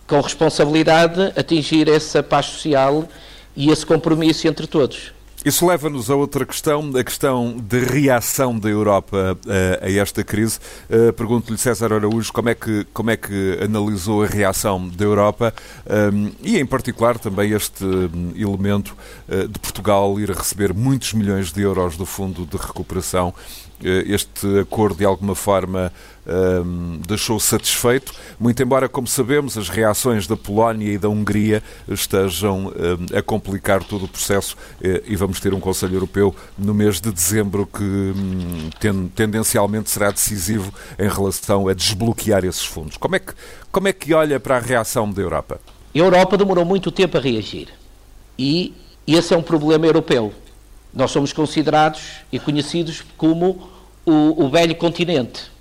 com 0.07 0.19
responsabilidade, 0.21 1.33
atingir 1.35 1.89
essa 1.89 2.23
paz 2.23 2.45
social 2.47 3.07
e 3.55 3.69
esse 3.69 3.85
compromisso 3.85 4.47
entre 4.47 4.67
todos. 4.67 5.11
Isso 5.43 5.65
leva-nos 5.65 6.11
a 6.11 6.15
outra 6.15 6.45
questão, 6.45 6.91
a 6.95 7.03
questão 7.03 7.57
de 7.57 7.79
reação 7.79 8.59
da 8.59 8.69
Europa 8.69 9.35
a, 9.47 9.51
eh, 9.51 9.79
a 9.81 9.91
esta 9.99 10.23
crise. 10.23 10.59
Uh, 10.87 11.11
Pergunto-lhe, 11.13 11.57
César 11.57 11.91
Araújo, 11.91 12.31
como 12.31 12.49
é, 12.49 12.53
que, 12.53 12.85
como 12.93 13.09
é 13.09 13.17
que 13.17 13.57
analisou 13.59 14.23
a 14.23 14.27
reação 14.27 14.87
da 14.87 15.03
Europa 15.03 15.51
um, 16.13 16.27
eh, 16.27 16.31
e, 16.43 16.59
em 16.59 16.65
particular, 16.65 17.17
também 17.17 17.53
este 17.53 17.83
elemento 18.35 18.95
uh, 19.27 19.47
de 19.47 19.57
Portugal 19.57 20.19
ir 20.19 20.29
a 20.29 20.35
receber 20.35 20.75
muitos 20.75 21.13
milhões 21.13 21.51
de 21.51 21.61
euros 21.61 21.97
do 21.97 22.05
Fundo 22.05 22.45
de 22.45 22.57
Recuperação 22.57 23.33
este 23.87 24.59
acordo 24.59 24.97
de 24.97 25.05
alguma 25.05 25.35
forma 25.35 25.91
um, 26.25 26.31
ehm, 26.31 27.01
deixou 27.07 27.39
satisfeito, 27.39 28.13
muito 28.39 28.61
embora, 28.61 28.87
como 28.87 29.07
sabemos, 29.07 29.57
as 29.57 29.69
reações 29.69 30.27
da 30.27 30.37
Polónia 30.37 30.93
e 30.93 30.97
da 30.97 31.09
Hungria 31.09 31.63
estejam 31.87 32.67
um, 32.67 32.69
ehm, 32.69 33.17
a 33.17 33.21
complicar 33.21 33.83
todo 33.83 34.05
o 34.05 34.07
processo 34.07 34.55
eh, 34.81 35.03
e 35.07 35.15
vamos 35.15 35.39
ter 35.39 35.53
um 35.53 35.59
Conselho 35.59 35.95
Europeu 35.95 36.35
no 36.57 36.73
mês 36.73 37.01
de 37.01 37.11
dezembro 37.11 37.65
que 37.65 37.83
um, 37.83 38.69
ten, 38.79 39.07
tendencialmente 39.07 39.89
será 39.89 40.11
decisivo 40.11 40.73
em 40.97 41.09
relação 41.09 41.67
a 41.67 41.73
desbloquear 41.73 42.45
esses 42.45 42.65
fundos. 42.65 42.97
Como 42.97 43.15
é 43.15 43.19
que, 43.19 43.33
como 43.71 43.87
é 43.87 43.93
que 43.93 44.13
olha 44.13 44.39
para 44.39 44.57
a 44.57 44.59
reação 44.59 45.11
da 45.11 45.21
Europa? 45.21 45.59
A 45.93 45.97
Europa 45.97 46.37
demorou 46.37 46.63
muito 46.63 46.91
tempo 46.91 47.17
a 47.17 47.21
reagir 47.21 47.67
e 48.37 48.73
esse 49.05 49.33
é 49.33 49.37
um 49.37 49.41
problema 49.41 49.85
europeu. 49.85 50.33
Nós 50.93 51.11
somos 51.11 51.33
considerados 51.33 52.01
e 52.31 52.39
conhecidos 52.39 53.03
como 53.17 53.70
o, 54.05 54.45
o 54.45 54.49
velho 54.49 54.75
continente. 54.75 55.51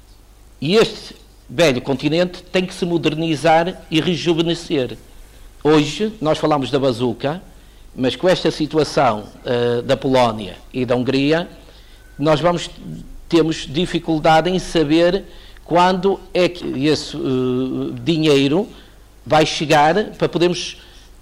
E 0.60 0.76
este 0.76 1.16
velho 1.48 1.80
continente 1.80 2.42
tem 2.42 2.64
que 2.64 2.74
se 2.74 2.84
modernizar 2.84 3.82
e 3.90 4.00
rejuvenescer. 4.00 4.96
Hoje, 5.62 6.12
nós 6.20 6.38
falamos 6.38 6.70
da 6.70 6.78
bazuca, 6.78 7.42
mas 7.94 8.16
com 8.16 8.28
esta 8.28 8.50
situação 8.50 9.24
uh, 9.44 9.82
da 9.82 9.96
Polónia 9.96 10.56
e 10.72 10.84
da 10.84 10.94
Hungria, 10.94 11.48
nós 12.18 12.40
vamos 12.40 12.70
temos 13.28 13.66
dificuldade 13.68 14.50
em 14.50 14.58
saber 14.58 15.24
quando 15.64 16.18
é 16.34 16.48
que 16.48 16.86
esse 16.86 17.16
uh, 17.16 17.94
dinheiro 18.02 18.68
vai 19.24 19.46
chegar 19.46 19.94
para 20.18 20.28
podermos 20.28 20.78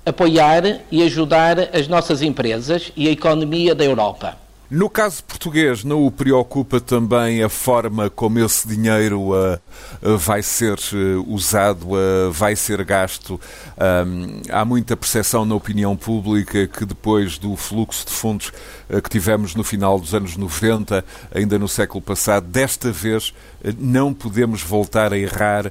apoiar 0.07 0.81
e 0.91 1.03
ajudar 1.03 1.69
as 1.77 1.87
nossas 1.87 2.23
empresas 2.23 2.91
e 2.97 3.07
a 3.09 3.11
economia 3.11 3.75
da 3.75 3.85
Europa. 3.85 4.39
No 4.71 4.91
caso 4.91 5.25
português, 5.25 5.83
não 5.83 6.05
o 6.05 6.11
preocupa 6.11 6.79
também 6.79 7.43
a 7.43 7.49
forma 7.49 8.11
como 8.11 8.39
esse 8.39 8.69
dinheiro 8.69 9.31
uh, 9.31 9.59
uh, 10.03 10.19
vai 10.19 10.43
ser 10.43 10.79
uh, 10.93 11.25
usado, 11.27 11.89
vai 12.31 12.55
ser 12.55 12.85
gasto? 12.85 13.41
Um, 13.79 14.43
há 14.51 14.67
muita 14.67 14.95
percepção 14.95 15.47
na 15.47 15.55
opinião 15.55 15.97
pública 15.97 16.67
que 16.67 16.85
depois 16.85 17.39
do 17.39 17.57
fluxo 17.57 18.05
de 18.05 18.13
fundos 18.13 18.53
que 19.03 19.11
tivemos 19.11 19.55
no 19.55 19.65
final 19.65 19.99
dos 19.99 20.15
anos 20.15 20.37
90, 20.37 21.03
ainda 21.35 21.59
no 21.59 21.69
século 21.69 22.03
passado, 22.03 22.47
desta 22.47 22.91
vez 22.91 23.35
não 23.79 24.15
podemos 24.15 24.63
voltar 24.63 25.13
a 25.13 25.19
errar, 25.19 25.71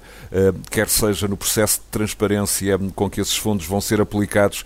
quer 0.70 0.88
seja 0.88 1.28
no 1.28 1.36
processo 1.36 1.80
de 1.80 1.86
transparência 1.88 2.78
com 2.96 3.10
que 3.10 3.20
esses 3.20 3.36
fundos 3.36 3.66
vão 3.66 3.82
ser 3.82 4.00
aplicados, 4.00 4.64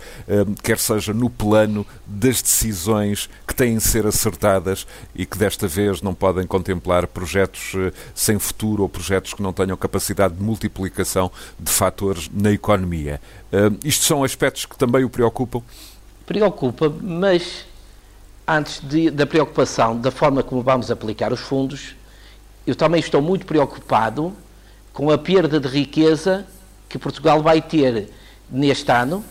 quer 0.62 0.78
seja 0.78 1.14
no 1.14 1.30
plano 1.30 1.88
das 2.06 2.42
decisões 2.42 3.30
que 3.48 3.56
têm 3.56 3.78
de 3.78 3.84
ser 3.84 4.06
acertadas 4.22 4.86
e 5.16 5.26
que 5.26 5.38
desta 5.38 5.68
vez 5.68 6.02
não 6.02 6.14
podem 6.14 6.46
contemplar 6.46 7.08
projetos 7.08 7.74
eh, 7.76 7.92
sem 8.14 8.38
futuro 8.38 8.84
ou 8.84 8.90
projetos 8.90 9.34
que 9.34 9.42
não 9.42 9.52
tenham 9.52 9.76
capacidade 9.76 10.36
de 10.36 10.44
multiplicação 10.44 11.32
de 11.60 11.72
fatores 11.72 12.30
na 12.32 12.52
economia. 12.52 13.20
Uh, 13.52 13.78
isto 13.84 14.06
são 14.06 14.24
aspectos 14.24 14.66
que 14.66 14.78
também 14.78 15.04
o 15.04 15.10
preocupam? 15.10 15.62
Preocupa, 16.26 16.94
mas 17.02 17.66
antes 18.48 18.80
de, 18.82 19.10
da 19.10 19.26
preocupação 19.26 20.00
da 20.00 20.12
forma 20.12 20.44
como 20.44 20.62
vamos 20.62 20.92
aplicar 20.92 21.34
os 21.34 21.40
fundos, 21.40 21.96
eu 22.66 22.76
também 22.76 23.00
estou 23.00 23.22
muito 23.22 23.46
preocupado 23.46 24.34
com 24.94 25.10
a 25.10 25.18
perda 25.18 25.60
de 25.60 25.68
riqueza 25.68 26.46
que 26.88 27.00
Portugal 27.00 27.42
vai 27.42 27.62
ter 27.62 28.10
neste 28.50 28.92
ano, 28.92 29.24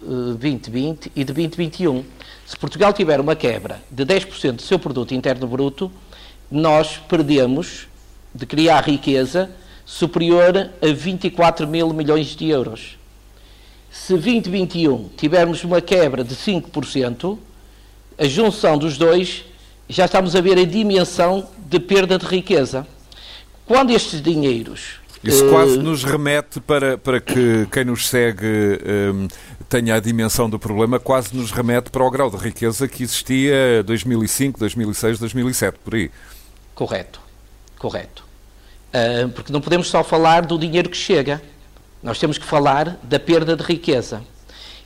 2020 0.00 1.06
eh, 1.06 1.10
e 1.16 1.24
de 1.24 1.32
2021. 1.32 2.04
Se 2.46 2.56
Portugal 2.56 2.92
tiver 2.92 3.20
uma 3.20 3.36
quebra 3.36 3.82
de 3.90 4.04
10% 4.04 4.52
do 4.52 4.62
seu 4.62 4.78
produto 4.78 5.14
interno 5.14 5.46
bruto, 5.46 5.90
nós 6.50 6.96
perdemos 6.96 7.86
de 8.34 8.46
criar 8.46 8.80
riqueza 8.84 9.50
superior 9.84 10.70
a 10.80 10.92
24 10.92 11.66
mil 11.66 11.92
milhões 11.92 12.28
de 12.36 12.48
euros. 12.48 12.98
Se 13.90 14.12
2021 14.12 15.10
tivermos 15.16 15.64
uma 15.64 15.80
quebra 15.80 16.22
de 16.22 16.34
5%, 16.34 17.38
a 18.18 18.24
junção 18.26 18.76
dos 18.76 18.98
dois 18.98 19.44
já 19.88 20.04
estamos 20.04 20.36
a 20.36 20.40
ver 20.40 20.58
a 20.58 20.64
dimensão 20.64 21.48
de 21.68 21.80
perda 21.80 22.18
de 22.18 22.26
riqueza. 22.26 22.86
Quando 23.66 23.90
estes 23.90 24.20
dinheiros 24.20 24.98
isso 25.22 25.48
quase 25.48 25.78
nos 25.78 26.04
remete 26.04 26.60
para, 26.60 26.96
para 26.96 27.20
que 27.20 27.66
quem 27.72 27.84
nos 27.84 28.08
segue 28.08 28.46
um, 28.46 29.28
tenha 29.68 29.96
a 29.96 30.00
dimensão 30.00 30.48
do 30.48 30.58
problema, 30.58 30.98
quase 30.98 31.36
nos 31.36 31.50
remete 31.50 31.90
para 31.90 32.02
o 32.02 32.10
grau 32.10 32.30
de 32.30 32.36
riqueza 32.36 32.88
que 32.88 33.02
existia 33.02 33.80
em 33.80 33.84
2005, 33.84 34.58
2006, 34.58 35.18
2007, 35.18 35.78
por 35.84 35.94
aí. 35.94 36.10
Correto, 36.74 37.20
correto. 37.78 38.24
Uh, 38.88 39.28
porque 39.30 39.52
não 39.52 39.60
podemos 39.60 39.88
só 39.88 40.02
falar 40.02 40.46
do 40.46 40.58
dinheiro 40.58 40.88
que 40.88 40.96
chega, 40.96 41.42
nós 42.02 42.18
temos 42.18 42.38
que 42.38 42.46
falar 42.46 42.98
da 43.02 43.20
perda 43.20 43.54
de 43.54 43.62
riqueza. 43.62 44.22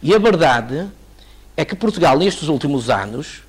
E 0.02 0.12
a 0.14 0.18
verdade 0.18 0.88
é 1.56 1.64
que 1.64 1.76
Portugal, 1.76 2.18
nestes 2.18 2.48
últimos 2.48 2.90
anos, 2.90 3.42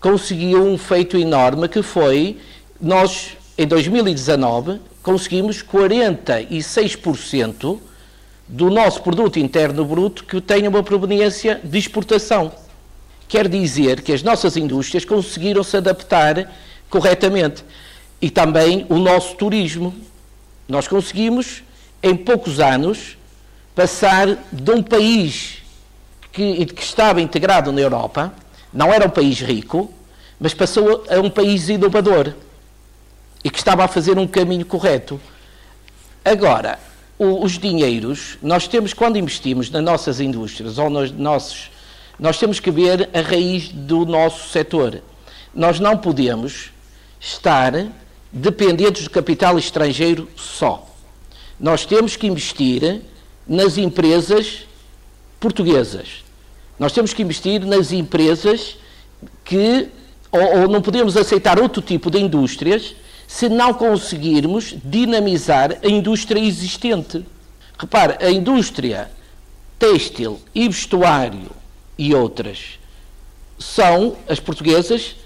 conseguiu 0.00 0.64
um 0.64 0.78
feito 0.78 1.18
enorme 1.18 1.68
que 1.68 1.82
foi 1.82 2.40
nós, 2.80 3.36
em 3.58 3.66
2019, 3.66 4.80
conseguimos 5.02 5.62
46% 5.62 7.78
do 8.48 8.70
nosso 8.70 9.02
produto 9.02 9.38
interno 9.38 9.84
bruto 9.84 10.24
que 10.24 10.40
tenha 10.40 10.68
uma 10.68 10.82
proveniência 10.82 11.60
de 11.62 11.78
exportação. 11.78 12.52
Quer 13.28 13.48
dizer 13.48 14.02
que 14.02 14.12
as 14.12 14.22
nossas 14.22 14.56
indústrias 14.56 15.04
conseguiram 15.04 15.62
se 15.62 15.76
adaptar 15.76 16.50
corretamente. 16.90 17.64
E 18.20 18.30
também 18.30 18.86
o 18.88 18.98
nosso 18.98 19.34
turismo. 19.36 19.94
Nós 20.68 20.86
conseguimos, 20.86 21.62
em 22.02 22.14
poucos 22.14 22.60
anos, 22.60 23.16
passar 23.74 24.36
de 24.52 24.70
um 24.70 24.82
país 24.82 25.62
que, 26.30 26.66
que 26.66 26.82
estava 26.82 27.20
integrado 27.20 27.72
na 27.72 27.80
Europa, 27.80 28.32
não 28.72 28.92
era 28.92 29.06
um 29.06 29.10
país 29.10 29.40
rico, 29.40 29.92
mas 30.38 30.54
passou 30.54 31.04
a 31.08 31.18
um 31.20 31.30
país 31.30 31.68
inovador 31.68 32.34
e 33.42 33.50
que 33.50 33.58
estava 33.58 33.84
a 33.84 33.88
fazer 33.88 34.18
um 34.18 34.26
caminho 34.26 34.64
correto. 34.64 35.20
Agora, 36.24 36.78
o, 37.22 37.44
os 37.44 37.58
dinheiros, 37.58 38.36
nós 38.42 38.66
temos, 38.66 38.92
quando 38.92 39.16
investimos 39.18 39.70
nas 39.70 39.82
nossas 39.82 40.20
indústrias 40.20 40.78
ou 40.78 40.90
nos 40.90 41.10
nossos, 41.12 41.70
Nós 42.18 42.38
temos 42.38 42.60
que 42.60 42.70
ver 42.70 43.08
a 43.12 43.20
raiz 43.20 43.68
do 43.68 44.04
nosso 44.04 44.48
setor. 44.50 45.02
Nós 45.54 45.80
não 45.80 45.96
podemos 45.96 46.70
estar 47.18 47.72
dependentes 48.30 49.04
do 49.04 49.10
capital 49.10 49.58
estrangeiro 49.58 50.28
só. 50.36 50.88
Nós 51.58 51.84
temos 51.84 52.16
que 52.16 52.26
investir 52.26 53.02
nas 53.46 53.76
empresas 53.76 54.64
portuguesas. 55.40 56.22
Nós 56.78 56.92
temos 56.92 57.12
que 57.12 57.22
investir 57.22 57.64
nas 57.66 57.92
empresas 57.92 58.76
que, 59.44 59.88
ou, 60.30 60.60
ou 60.60 60.68
não 60.68 60.80
podemos 60.80 61.16
aceitar 61.16 61.58
outro 61.58 61.82
tipo 61.82 62.10
de 62.10 62.18
indústrias 62.20 62.94
se 63.32 63.48
não 63.48 63.72
conseguirmos 63.72 64.74
dinamizar 64.84 65.78
a 65.82 65.88
indústria 65.88 66.38
existente. 66.38 67.24
Repare, 67.78 68.22
a 68.22 68.30
indústria 68.30 69.10
têxtil 69.78 70.38
e 70.54 70.68
vestuário 70.68 71.50
e 71.96 72.14
outras 72.14 72.78
são, 73.58 74.18
as 74.28 74.38
portuguesas, 74.38 75.16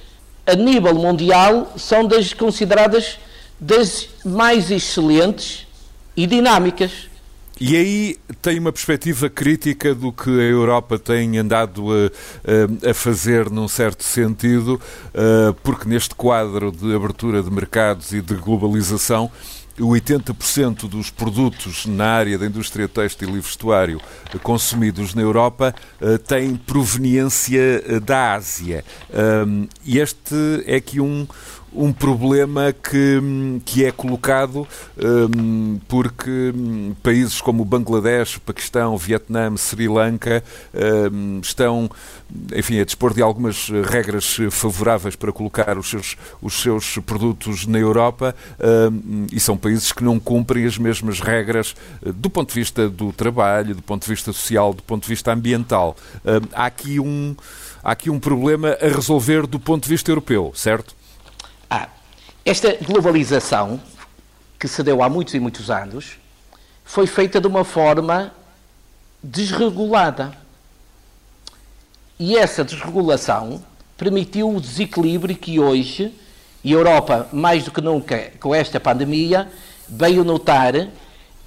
a 0.47 0.55
nível 0.55 0.95
mundial, 0.95 1.73
são 1.77 2.07
das 2.07 2.33
consideradas 2.33 3.19
das 3.59 4.09
mais 4.25 4.71
excelentes 4.71 5.67
e 6.17 6.29
dinâmicas. 6.29 7.11
E 7.59 7.75
aí 7.75 8.17
tem 8.43 8.59
uma 8.59 8.71
perspectiva 8.71 9.31
crítica 9.31 9.95
do 9.95 10.13
que 10.13 10.29
a 10.29 10.43
Europa 10.43 10.99
tem 10.99 11.39
andado 11.39 11.87
a, 11.91 12.91
a 12.91 12.93
fazer 12.93 13.49
num 13.49 13.67
certo 13.67 14.05
sentido, 14.05 14.79
eh, 15.15 15.55
porque 15.63 15.89
neste 15.89 16.15
quadro 16.15 16.71
de 16.71 16.95
abertura 16.95 17.43
de 17.43 17.51
mercados 17.51 18.13
e 18.13 18.21
de 18.21 18.35
globalização, 18.35 19.31
80% 19.79 20.89
dos 20.89 21.11
produtos 21.11 21.87
na 21.87 22.07
área 22.07 22.39
da 22.39 22.47
indústria 22.47 22.89
têxtil 22.89 23.37
e 23.37 23.41
vestuário 23.41 24.01
consumidos 24.43 25.15
na 25.15 25.23
Europa 25.23 25.75
uh, 26.01 26.19
têm 26.19 26.57
proveniência 26.57 27.85
uh, 27.87 28.01
da 28.01 28.35
Ásia. 28.35 28.85
Um, 29.47 29.69
e 29.85 29.99
este 29.99 30.35
é 30.67 30.77
aqui 30.77 31.01
um, 31.01 31.27
um 31.77 31.93
problema 31.93 32.73
que, 32.73 33.21
que 33.65 33.85
é 33.85 33.93
colocado 33.93 34.67
um, 34.97 35.79
porque 35.87 36.53
hum, 36.55 36.95
países 37.03 37.41
como 37.41 37.65
Bangladesh, 37.65 38.39
Paquistão, 38.39 38.97
Vietnã, 38.97 39.55
Sri 39.57 39.87
Lanka 39.87 40.43
um, 41.13 41.41
estão, 41.41 41.91
enfim, 42.55 42.81
a 42.81 42.85
dispor 42.85 43.13
de 43.13 43.23
algumas 43.23 43.69
regras 43.91 44.39
favoráveis 44.51 45.15
para 45.15 45.31
colocar 45.33 45.77
os 45.79 45.89
seus, 45.89 46.17
os 46.41 46.55
seus 46.55 46.99
produtos 46.99 47.67
na 47.67 47.79
Europa 47.79 48.35
um, 48.91 49.27
e 49.31 49.39
são 49.39 49.57
países 49.57 49.93
que 49.93 50.03
não 50.03 50.19
cumprem 50.19 50.65
as 50.65 50.79
mesmas 50.79 51.21
regras 51.21 51.75
uh, 52.03 52.13
do 52.13 52.31
ponto 52.31 52.49
de 52.49 52.59
vista 52.59 52.89
do 52.89 53.13
trabalho, 53.13 53.75
do 53.75 53.83
ponto 53.83 54.03
de 54.05 54.11
vista 54.11 54.33
social, 54.33 54.73
do 54.73 54.83
ponto 54.83 55.03
de 55.03 55.09
vista 55.09 55.33
ambiental. 55.33 55.97
Hum, 56.25 56.49
há 56.53 56.67
aqui 56.67 56.99
um 56.99 57.37
há 57.87 57.93
aqui 57.93 58.11
um 58.11 58.19
problema 58.19 58.77
a 58.81 58.89
resolver 58.89 59.47
do 59.47 59.61
ponto 59.61 59.85
de 59.85 59.89
vista 59.89 60.11
europeu, 60.11 60.51
certo? 60.57 60.96
Ah, 61.69 61.89
esta 62.45 62.77
globalização, 62.77 63.81
que 64.59 64.69
se 64.69 64.83
deu 64.83 65.03
há 65.03 65.09
muitos 65.09 65.35
e 65.35 65.41
muitos 65.41 65.71
anos, 65.71 66.17
foi 66.85 67.07
feita 67.07 67.41
de 67.41 67.47
uma 67.47 67.65
forma 67.65 68.33
desregulada. 69.23 70.33
E 72.19 72.37
essa 72.37 72.65
desregulação 72.65 73.63
permitiu 73.97 74.55
o 74.55 74.61
desequilíbrio 74.61 75.37
que 75.37 75.59
hoje, 75.59 76.15
e 76.63 76.73
a 76.73 76.77
Europa, 76.77 77.29
mais 77.33 77.65
do 77.65 77.71
que 77.71 77.81
nunca 77.81 78.33
com 78.39 78.55
esta 78.55 78.79
pandemia, 78.79 79.51
veio 79.89 80.25
notar 80.25 80.73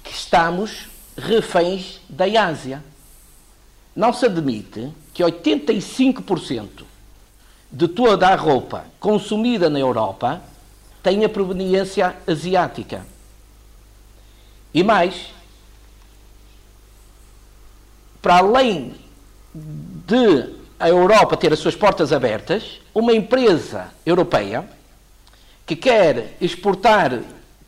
que 0.04 0.12
estamos 0.12 0.88
reféns 1.16 2.00
da 2.08 2.24
Ásia. 2.44 2.84
Não 3.96 4.12
se 4.12 4.26
admite 4.26 4.92
que 5.12 5.22
85% 5.22 6.89
de 7.72 7.86
toda 7.86 8.28
a 8.28 8.34
roupa 8.34 8.84
consumida 8.98 9.70
na 9.70 9.78
Europa 9.78 10.42
tem 11.02 11.24
a 11.24 11.28
proveniência 11.28 12.16
asiática. 12.26 13.06
E 14.74 14.82
mais, 14.82 15.32
para 18.20 18.38
além 18.38 18.94
de 19.54 20.54
a 20.78 20.88
Europa 20.88 21.36
ter 21.36 21.52
as 21.52 21.58
suas 21.58 21.76
portas 21.76 22.12
abertas, 22.12 22.80
uma 22.94 23.12
empresa 23.12 23.92
europeia 24.04 24.68
que 25.66 25.76
quer 25.76 26.36
exportar, 26.40 27.20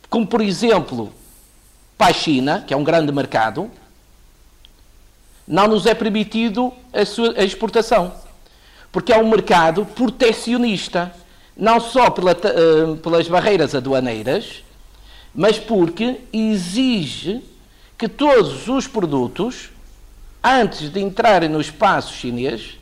como 0.09 0.27
por 0.27 0.41
exemplo, 0.41 1.13
para 1.97 2.07
a 2.07 2.13
China, 2.13 2.63
que 2.65 2.73
é 2.73 2.77
um 2.77 2.83
grande 2.83 3.11
mercado, 3.11 3.69
não 5.47 5.67
nos 5.67 5.85
é 5.85 5.93
permitido 5.93 6.73
a, 6.91 7.05
sua, 7.05 7.33
a 7.37 7.43
exportação 7.43 8.22
porque 8.93 9.11
é 9.11 9.17
um 9.17 9.27
mercado 9.27 9.87
protecionista, 9.87 11.11
não 11.57 11.79
só 11.79 12.11
pela, 12.11 12.33
uh, 12.33 12.95
pelas 12.97 13.27
barreiras 13.27 13.73
aduaneiras, 13.73 14.63
mas 15.33 15.57
porque 15.57 16.19
exige 16.31 17.43
que 17.97 18.07
todos 18.07 18.67
os 18.67 18.85
produtos, 18.85 19.71
antes 20.43 20.91
de 20.91 21.01
entrarem 21.01 21.49
no 21.49 21.59
espaço 21.59 22.13
chinês, 22.13 22.77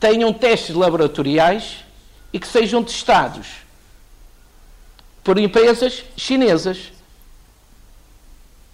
tenham 0.00 0.32
testes 0.32 0.74
laboratoriais 0.74 1.84
e 2.32 2.40
que 2.40 2.48
sejam 2.48 2.82
testados 2.82 3.46
por 5.22 5.38
empresas 5.38 6.02
chinesas. 6.16 6.90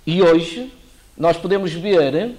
E 0.07 0.23
hoje 0.23 0.73
nós 1.19 1.37
podemos 1.37 1.71
ver 1.73 2.35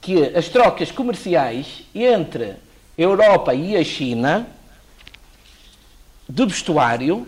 que 0.00 0.24
as 0.34 0.48
trocas 0.48 0.90
comerciais 0.90 1.82
entre 1.94 2.64
Europa 2.96 3.54
e 3.54 3.76
a 3.76 3.84
China 3.84 4.46
de 6.28 6.46
vestuário, 6.46 7.26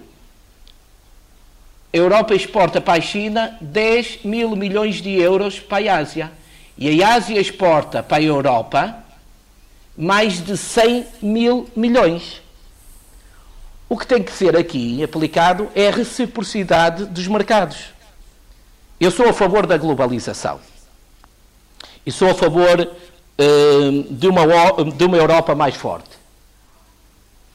a 1.92 1.96
Europa 1.96 2.34
exporta 2.34 2.80
para 2.80 2.98
a 2.98 3.00
China 3.00 3.56
10 3.60 4.24
mil 4.24 4.56
milhões 4.56 4.96
de 4.96 5.10
euros 5.20 5.58
para 5.60 5.92
a 5.92 5.98
Ásia. 5.98 6.32
E 6.76 7.02
a 7.02 7.14
Ásia 7.14 7.40
exporta 7.40 8.02
para 8.02 8.18
a 8.18 8.22
Europa 8.22 9.04
mais 9.96 10.44
de 10.44 10.56
100 10.56 11.06
mil 11.22 11.68
milhões. 11.74 12.40
O 13.88 13.96
que 13.96 14.06
tem 14.06 14.22
que 14.22 14.32
ser 14.32 14.56
aqui 14.56 15.02
aplicado 15.02 15.70
é 15.74 15.88
a 15.88 15.92
reciprocidade 15.92 17.06
dos 17.06 17.26
mercados. 17.26 17.94
Eu 19.00 19.10
sou 19.10 19.28
a 19.28 19.32
favor 19.32 19.66
da 19.66 19.78
globalização. 19.78 20.60
E 22.04 22.12
sou 22.12 22.30
a 22.30 22.34
favor 22.34 22.90
de 24.10 24.26
uma, 24.26 24.42
de 24.96 25.04
uma 25.04 25.16
Europa 25.16 25.54
mais 25.54 25.76
forte. 25.76 26.10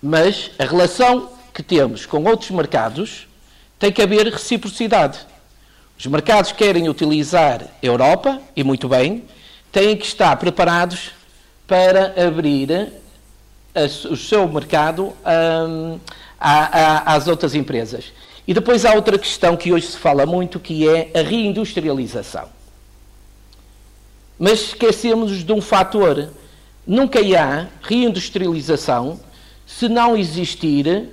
Mas 0.02 0.52
a 0.58 0.64
relação 0.64 1.30
que 1.54 1.62
temos 1.62 2.06
com 2.06 2.24
outros 2.24 2.50
mercados 2.52 3.28
tem 3.78 3.92
que 3.92 4.02
haver 4.02 4.28
reciprocidade. 4.28 5.20
Os 5.98 6.06
mercados 6.06 6.52
querem 6.52 6.90
utilizar 6.90 7.64
a 7.64 7.86
Europa, 7.86 8.42
e 8.56 8.64
muito 8.64 8.88
bem, 8.88 9.26
têm 9.72 9.96
que 9.96 10.06
estar 10.06 10.36
preparados 10.38 11.12
para 11.68 12.14
abrir 12.28 12.94
a, 13.76 13.84
o 14.10 14.16
seu 14.16 14.48
mercado 14.48 15.14
um, 15.26 16.00
a, 16.40 16.80
a, 16.80 17.16
às 17.16 17.28
outras 17.28 17.56
empresas. 17.56 18.12
E 18.48 18.54
depois 18.54 18.86
há 18.86 18.94
outra 18.94 19.18
questão 19.18 19.56
que 19.56 19.72
hoje 19.72 19.88
se 19.88 19.98
fala 19.98 20.26
muito, 20.26 20.60
que 20.60 20.88
é 20.88 21.12
a 21.18 21.22
reindustrialização. 21.22 22.50
Mas 24.44 24.60
esquecemos 24.60 25.42
de 25.42 25.54
um 25.54 25.62
fator. 25.62 26.30
Nunca 26.86 27.18
há 27.18 27.68
reindustrialização 27.82 29.18
se 29.66 29.88
não 29.88 30.18
existir 30.18 31.12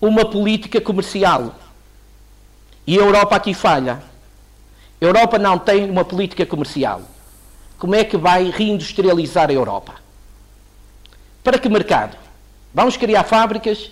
uma 0.00 0.24
política 0.24 0.80
comercial. 0.80 1.56
E 2.86 2.96
a 2.96 3.02
Europa 3.02 3.34
aqui 3.34 3.52
falha. 3.52 4.00
A 5.00 5.04
Europa 5.04 5.36
não 5.36 5.58
tem 5.58 5.90
uma 5.90 6.04
política 6.04 6.46
comercial. 6.46 7.02
Como 7.76 7.96
é 7.96 8.04
que 8.04 8.16
vai 8.16 8.50
reindustrializar 8.50 9.50
a 9.50 9.52
Europa? 9.52 9.96
Para 11.42 11.58
que 11.58 11.68
mercado? 11.68 12.16
Vamos 12.72 12.96
criar 12.96 13.24
fábricas 13.24 13.90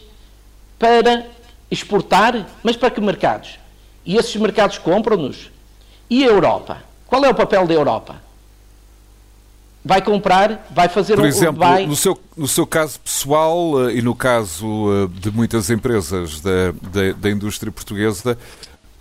para 0.78 1.26
exportar, 1.68 2.46
mas 2.62 2.76
para 2.76 2.92
que 2.92 3.00
mercados? 3.00 3.58
E 4.04 4.16
esses 4.16 4.36
mercados 4.36 4.78
compram-nos? 4.78 5.50
E 6.08 6.22
a 6.22 6.28
Europa? 6.28 6.80
Qual 7.08 7.24
é 7.24 7.28
o 7.28 7.34
papel 7.34 7.66
da 7.66 7.74
Europa? 7.74 8.24
Vai 9.86 10.02
comprar, 10.02 10.66
vai 10.74 10.88
fazer 10.88 11.14
Por 11.14 11.24
um. 11.24 11.28
exemplo, 11.28 11.60
vai... 11.60 11.86
no, 11.86 11.94
seu, 11.94 12.20
no 12.36 12.48
seu 12.48 12.66
caso 12.66 12.98
pessoal 12.98 13.88
eh, 13.88 13.94
e 13.94 14.02
no 14.02 14.14
caso 14.14 14.66
eh, 14.66 15.20
de 15.20 15.30
muitas 15.30 15.70
empresas 15.70 16.40
da, 16.40 16.72
da, 16.82 17.12
da 17.16 17.30
indústria 17.30 17.70
portuguesa, 17.70 18.36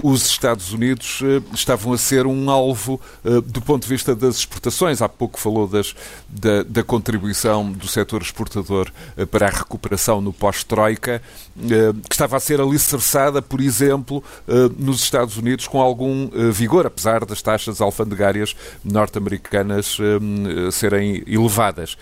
os 0.02 0.26
Estados 0.26 0.74
Unidos 0.74 1.22
uh, 1.22 1.44
estavam 1.54 1.94
a 1.94 1.98
ser 1.98 2.26
um 2.28 2.50
alvo 2.50 3.00
uh, 3.24 3.42
do 3.42 3.62
ponto 3.62 3.84
de 3.84 3.90
vista 3.90 4.16
das 4.16 4.38
exportações. 4.38 5.02
Há 5.02 5.08
pouco 5.08 5.40
falou 5.40 5.68
das, 5.68 5.96
da, 6.28 6.64
da 6.64 6.84
contribuição 6.84 7.72
do 7.72 7.88
setor 7.88 8.22
exportador 8.22 8.92
uh, 9.18 9.26
para 9.26 9.48
a 9.48 9.50
recuperação 9.50 10.20
no 10.22 10.34
pós-Troika, 10.34 11.22
que 12.10 12.14
estava 12.14 12.36
a 12.36 12.40
ser 12.40 12.60
alicerçada, 12.60 13.42
por 13.42 13.62
exemplo, 13.62 14.24
nos 14.78 15.02
Estados 15.02 15.38
Unidos 15.38 15.68
com 15.68 15.82
algum 15.82 16.30
vigor, 16.52 16.86
apesar 16.86 17.24
das 17.24 17.42
taxas 17.42 17.80
alfandegárias 17.80 18.56
norte-americanas 18.84 19.98
serem 20.74 21.24
elevadas. 21.26 21.98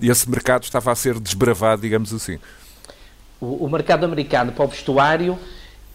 esse 0.00 0.28
mercado 0.30 0.64
estava 0.64 0.90
a 0.90 0.94
ser 0.94 1.20
desbravado, 1.20 1.82
digamos 1.82 2.14
assim. 2.14 2.38
O, 3.38 3.66
o 3.66 3.70
mercado 3.70 4.04
americano 4.04 4.52
para 4.52 4.64
o 4.64 4.68
vestuário 4.68 5.38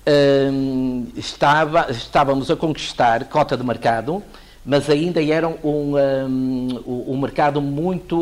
um, 0.08 1.08
estava, 1.16 1.88
estávamos 1.92 2.50
a 2.50 2.56
conquistar 2.56 3.26
cota 3.26 3.58
de 3.58 3.64
mercado, 3.64 4.24
mas 4.66 4.90
ainda 4.90 5.24
era 5.24 5.48
um, 5.48 5.96
um, 5.96 7.04
um 7.14 7.18
mercado 7.18 7.62
muito, 7.62 8.16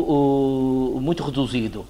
muito 1.00 1.22
reduzido. 1.22 1.84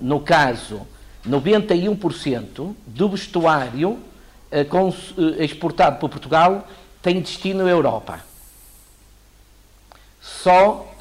no 0.00 0.20
caso, 0.20 0.82
91% 1.28 2.74
do 2.86 3.08
vestuário 3.08 3.98
com, 4.68 4.88
uh, 4.88 4.94
exportado 5.42 5.98
para 5.98 6.08
Portugal 6.08 6.68
tem 7.00 7.20
destino 7.20 7.66
à 7.66 7.70
Europa. 7.70 8.20
Só 10.20 10.94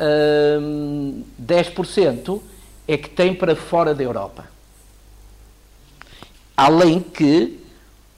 10% 1.39 2.41
é 2.87 2.97
que 2.97 3.09
tem 3.09 3.35
para 3.35 3.55
fora 3.55 3.93
da 3.93 4.03
Europa. 4.03 4.45
Além 6.57 6.99
que 6.99 7.60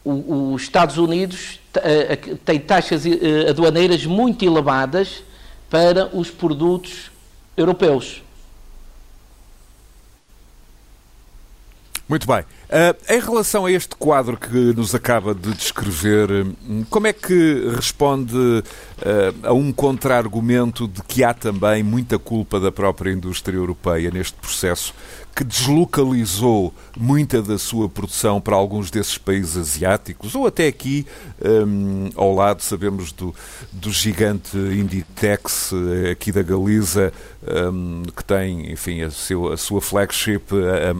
os 0.05 0.61
Estados 0.61 0.97
Unidos 0.97 1.59
eh, 1.75 2.17
têm 2.43 2.59
taxas 2.59 3.05
eh, 3.05 3.49
aduaneiras 3.49 4.05
muito 4.05 4.43
elevadas 4.43 5.23
para 5.69 6.07
os 6.15 6.29
produtos 6.29 7.09
europeus. 7.55 8.21
Muito 12.07 12.27
bem. 12.27 12.43
Uh, 12.69 13.13
em 13.13 13.19
relação 13.19 13.65
a 13.65 13.71
este 13.71 13.95
quadro 13.95 14.35
que 14.35 14.73
nos 14.73 14.95
acaba 14.95 15.35
de 15.35 15.53
descrever, 15.53 16.31
hum, 16.31 16.83
como 16.89 17.05
é 17.05 17.13
que 17.13 17.69
responde 17.75 18.35
uh, 18.35 18.63
a 19.43 19.53
um 19.53 19.71
contra-argumento 19.71 20.87
de 20.87 21.03
que 21.03 21.23
há 21.23 21.33
também 21.33 21.83
muita 21.83 22.17
culpa 22.17 22.59
da 22.59 22.71
própria 22.71 23.11
indústria 23.11 23.57
europeia 23.57 24.09
neste 24.09 24.37
processo 24.37 24.93
que 25.35 25.43
deslocalizou 25.43 26.73
muita 26.95 27.41
da 27.41 27.57
sua 27.57 27.89
produção 27.89 28.39
para 28.39 28.55
alguns 28.55 28.91
desses 28.91 29.17
países 29.17 29.57
asiáticos, 29.57 30.35
ou 30.35 30.45
até 30.45 30.67
aqui, 30.67 31.07
um, 31.43 32.09
ao 32.15 32.33
lado, 32.35 32.61
sabemos 32.61 33.11
do, 33.11 33.33
do 33.71 33.91
gigante 33.91 34.55
Inditex, 34.55 35.71
eh, 35.73 36.11
aqui 36.11 36.31
da 36.31 36.43
Galiza, 36.43 37.11
um, 37.47 38.03
que 38.15 38.23
tem, 38.23 38.71
enfim, 38.71 39.01
a, 39.01 39.09
seu, 39.09 39.51
a 39.51 39.57
sua 39.57 39.81
flagship, 39.81 40.43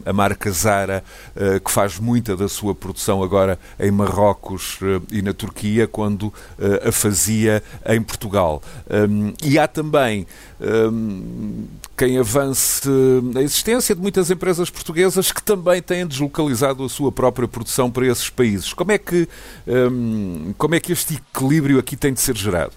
a, 0.06 0.10
a, 0.10 0.14
marca 0.14 0.52
Zara, 0.52 1.04
uh, 1.36 1.60
que 1.64 1.72
faz 1.72 2.00
muita 2.00 2.36
da 2.36 2.48
sua 2.48 2.76
produção 2.76 3.24
agora 3.24 3.58
em 3.80 3.90
Marrocos 3.90 4.80
uh, 4.82 5.02
e 5.12 5.22
na 5.22 5.34
Turquia, 5.34 5.88
quando 5.88 6.24
uh, 6.24 6.90
a 6.90 6.92
fazia 6.92 7.64
em 7.88 8.02
Portugal. 8.02 8.62
Um, 8.90 9.34
e 9.44 9.58
há 9.58 9.68
também 9.68 10.28
hum, 10.60 11.66
quem 11.98 12.18
avance 12.18 12.88
a 13.36 13.42
existência 13.42 13.96
de 13.96 14.02
muitas 14.02 14.30
empresas 14.30 14.70
portuguesas 14.70 15.32
que 15.32 15.42
também 15.42 15.82
têm 15.82 16.06
deslocalizado 16.06 16.84
a 16.84 16.90
sua 16.90 17.12
própria 17.12 17.48
produção 17.48 17.90
para 17.90 18.06
esses 18.08 18.30
países. 18.30 18.74
Como 18.74 18.92
é 18.92 18.98
que, 18.98 19.28
hum, 19.68 20.54
como 20.58 20.76
é 20.76 20.80
que 20.80 20.92
este 20.92 21.16
equilíbrio 21.16 21.80
aqui 21.80 21.96
tem 21.96 22.14
de 22.14 22.20
ser 22.20 22.36
gerado? 22.36 22.74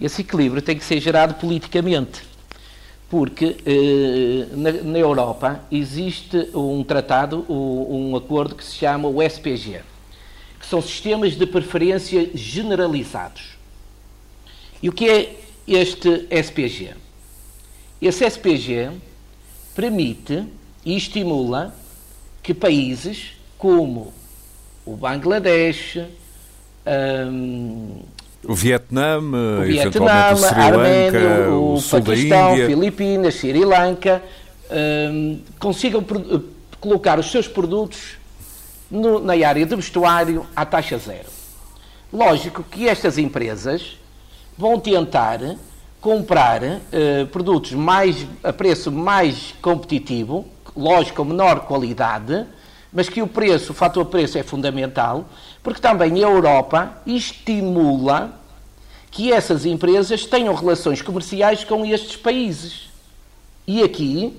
Esse 0.00 0.22
equilíbrio 0.22 0.60
tem 0.60 0.76
que 0.76 0.84
ser 0.84 1.00
gerado 1.00 1.34
politicamente, 1.34 2.22
porque 3.14 3.58
eh, 3.64 4.48
na, 4.56 4.72
na, 4.72 4.98
Europa 4.98 5.60
existe 5.70 6.50
um 6.52 6.82
tratado, 6.82 7.46
um, 7.48 8.10
um 8.10 8.16
acordo 8.16 8.56
que 8.56 8.64
se 8.64 8.74
chama 8.74 9.06
o 9.06 9.22
SPG, 9.22 9.82
que 10.58 10.66
são 10.66 10.82
sistemas 10.82 11.36
de 11.36 11.46
preferência 11.46 12.28
generalizados. 12.34 13.56
E 14.82 14.88
o 14.88 14.92
que 14.92 15.08
é 15.08 15.36
este 15.64 16.26
SPG? 16.28 16.94
Esse 18.02 18.28
SPG 18.28 18.90
permite 19.76 20.44
e 20.84 20.96
estimula 20.96 21.72
que 22.42 22.52
países 22.52 23.36
como 23.56 24.12
o 24.84 24.96
Bangladesh, 24.96 26.00
um, 27.30 27.93
o 28.46 28.54
Vietnã, 28.54 29.18
o 29.18 29.62
Vietnã 29.62 30.10
a 30.10 30.64
Arménia, 30.64 31.50
o, 31.50 31.74
o 31.74 31.82
Paquistão, 31.82 32.56
Filipinas, 32.56 33.34
Sri 33.34 33.64
Lanka, 33.64 34.22
um, 34.70 35.40
consigam 35.58 36.04
colocar 36.80 37.18
os 37.18 37.30
seus 37.30 37.48
produtos 37.48 38.18
no, 38.90 39.18
na 39.18 39.32
área 39.46 39.64
de 39.64 39.76
vestuário 39.76 40.46
à 40.54 40.64
taxa 40.64 40.98
zero. 40.98 41.28
Lógico 42.12 42.62
que 42.62 42.88
estas 42.88 43.18
empresas 43.18 43.98
vão 44.56 44.78
tentar 44.78 45.40
comprar 46.00 46.62
uh, 46.62 47.26
produtos 47.32 47.72
mais, 47.72 48.26
a 48.42 48.52
preço 48.52 48.92
mais 48.92 49.54
competitivo, 49.60 50.46
lógico, 50.76 51.16
com 51.16 51.24
menor 51.24 51.60
qualidade, 51.60 52.46
mas 52.94 53.08
que 53.08 53.20
o 53.20 53.26
preço, 53.26 53.72
o 53.72 53.74
fator 53.74 54.04
preço 54.04 54.38
é 54.38 54.44
fundamental, 54.44 55.28
porque 55.64 55.80
também 55.80 56.22
a 56.22 56.28
Europa 56.28 56.96
estimula 57.04 58.40
que 59.10 59.32
essas 59.32 59.66
empresas 59.66 60.24
tenham 60.24 60.54
relações 60.54 61.02
comerciais 61.02 61.64
com 61.64 61.84
estes 61.84 62.14
países. 62.14 62.88
E 63.66 63.82
aqui, 63.82 64.36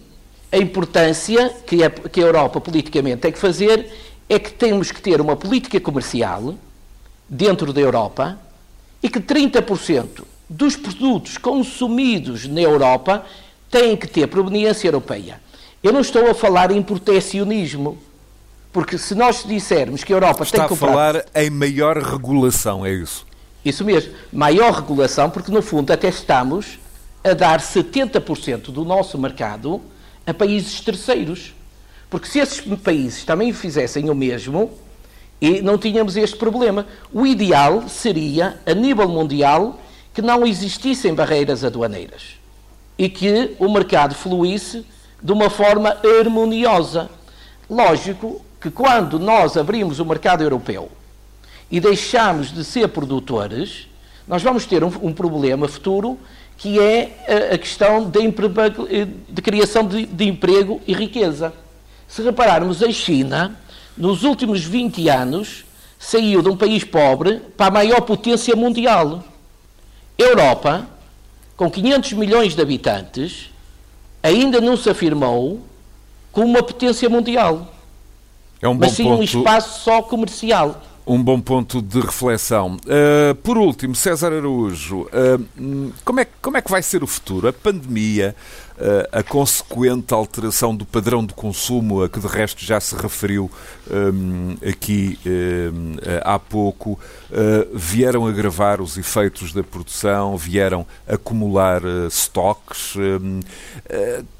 a 0.51 0.57
importância 0.57 1.49
que 1.67 1.83
a, 1.83 1.89
que 1.89 2.21
a 2.21 2.23
Europa 2.23 2.61
politicamente 2.61 3.17
tem 3.17 3.31
que 3.31 3.39
fazer 3.39 3.91
é 4.29 4.39
que 4.39 4.53
temos 4.53 4.89
que 4.89 5.01
ter 5.01 5.19
uma 5.19 5.35
política 5.35 5.79
comercial 5.79 6.55
dentro 7.27 7.73
da 7.73 7.81
Europa 7.81 8.39
e 9.03 9.09
que 9.09 9.19
30% 9.19 10.23
dos 10.49 10.77
produtos 10.77 11.37
consumidos 11.37 12.47
na 12.47 12.61
Europa 12.61 13.25
têm 13.69 13.97
que 13.97 14.07
ter 14.07 14.27
proveniência 14.27 14.87
europeia. 14.87 15.41
Eu 15.83 15.91
não 15.91 15.99
estou 15.99 16.29
a 16.29 16.33
falar 16.33 16.71
em 16.71 16.81
protecionismo, 16.81 17.97
porque 18.75 18.97
se 18.97 19.15
nós 19.15 19.45
dissermos 19.45 20.03
que 20.03 20.11
a 20.11 20.17
Europa 20.17 20.43
Está 20.43 20.57
tem 20.57 20.67
que 20.67 20.73
comprar... 20.73 20.89
a 20.89 20.93
falar 20.93 21.25
em 21.33 21.49
maior 21.49 21.97
regulação, 21.97 22.85
é 22.85 22.91
isso? 22.91 23.25
Isso 23.63 23.85
mesmo, 23.85 24.13
maior 24.33 24.73
regulação, 24.73 25.29
porque 25.29 25.49
no 25.49 25.61
fundo 25.61 25.93
até 25.93 26.09
estamos 26.09 26.77
a 27.23 27.33
dar 27.33 27.61
70% 27.61 28.73
do 28.73 28.83
nosso 28.83 29.17
mercado 29.17 29.81
a 30.27 30.33
países 30.33 30.81
terceiros. 30.81 31.55
Porque 32.09 32.27
se 32.27 32.39
esses 32.39 32.59
países 32.75 33.23
também 33.23 33.53
fizessem 33.53 34.09
o 34.09 34.13
mesmo, 34.13 34.69
e 35.39 35.61
não 35.61 35.77
tínhamos 35.77 36.17
este 36.17 36.35
problema. 36.35 36.85
O 37.13 37.25
ideal 37.25 37.88
seria, 37.88 38.59
a 38.65 38.73
nível 38.73 39.07
mundial, 39.07 39.79
que 40.13 40.21
não 40.21 40.45
existissem 40.45 41.13
barreiras 41.13 41.63
aduaneiras 41.63 42.41
e 42.97 43.07
que 43.07 43.55
o 43.57 43.71
mercado 43.71 44.13
fluísse 44.13 44.85
de 45.23 45.31
uma 45.31 45.49
forma 45.49 45.95
harmoniosa. 46.19 47.09
Lógico 47.69 48.44
que 48.65 48.71
quando 48.71 49.19
nós 49.19 49.56
abrimos 49.58 49.99
o 49.99 50.06
mercado 50.06 50.41
europeu 50.41 50.89
e 51.69 51.80
deixamos 51.80 52.51
de 52.51 52.63
ser 52.63 52.88
produtores, 52.88 53.88
nós 54.28 54.41
vamos 54.41 54.65
ter 54.65 54.84
um, 54.84 54.91
um 55.04 55.13
problema 55.13 55.67
futuro 55.67 56.17
que 56.58 56.80
é 56.80 57.51
a, 57.51 57.54
a 57.54 57.58
questão 57.60 58.10
de, 58.10 58.21
de 59.30 59.41
criação 59.43 59.86
de, 59.86 60.08
de 60.08 60.25
emprego 60.25 60.82
e 60.88 60.95
riqueza. 60.95 61.54
Se 62.08 62.23
repararmos, 62.23 62.82
a 62.82 62.91
China, 62.91 63.56
nos 63.95 64.23
últimos 64.23 64.63
20 64.63 65.10
anos, 65.10 65.63
saiu 65.99 66.41
de 66.41 66.49
um 66.49 66.58
país 66.58 66.84
pobre 66.84 67.39
para 67.56 67.67
a 67.67 67.71
maior 67.71 68.01
potência 68.01 68.56
mundial. 68.56 69.23
Europa, 70.17 70.88
com 71.56 71.69
500 71.69 72.13
milhões 72.13 72.56
de 72.56 72.62
habitantes, 72.63 73.51
ainda 74.23 74.60
não 74.60 74.75
se 74.75 74.89
afirmou 74.89 75.62
como 76.32 76.47
uma 76.47 76.63
potência 76.63 77.08
mundial. 77.08 77.74
É 78.65 78.67
um 78.67 78.73
mas 78.73 78.93
sim 78.93 79.04
ponto... 79.04 79.19
um 79.19 79.23
espaço 79.23 79.82
só 79.82 80.01
comercial. 80.01 80.82
Um 81.06 81.21
bom 81.21 81.39
ponto 81.39 81.84
de 81.84 81.99
reflexão. 81.99 82.78
Uh, 82.78 83.36
por 83.36 83.60
último, 83.60 83.93
César 83.93 84.34
Araújo, 84.34 85.01
uh, 85.04 85.93
como, 86.04 86.19
é, 86.19 86.28
como 86.41 86.58
é 86.58 86.62
que 86.63 86.71
vai 86.71 86.82
ser 86.82 87.04
o 87.04 87.08
futuro? 87.08 87.47
A 87.47 87.54
pandemia, 87.54 88.36
uh, 88.71 89.19
a 89.19 89.21
consequente 89.21 90.15
alteração 90.15 90.75
do 90.75 90.84
padrão 90.84 91.23
de 91.23 91.36
consumo, 91.36 92.01
a 92.01 92.10
que 92.10 92.19
de 92.19 92.25
resto 92.25 92.65
já 92.65 92.80
se 92.80 92.95
referiu 92.95 93.51
um, 93.88 94.58
aqui 94.67 95.19
um, 95.28 95.97
há 96.23 96.39
pouco, 96.39 96.99
vieram 97.71 98.25
agravar 98.25 98.82
os 98.82 98.97
efeitos 98.97 99.54
da 99.54 99.63
produção, 99.63 100.36
vieram 100.36 100.88
acumular 101.08 101.84
estoques. 102.08 102.95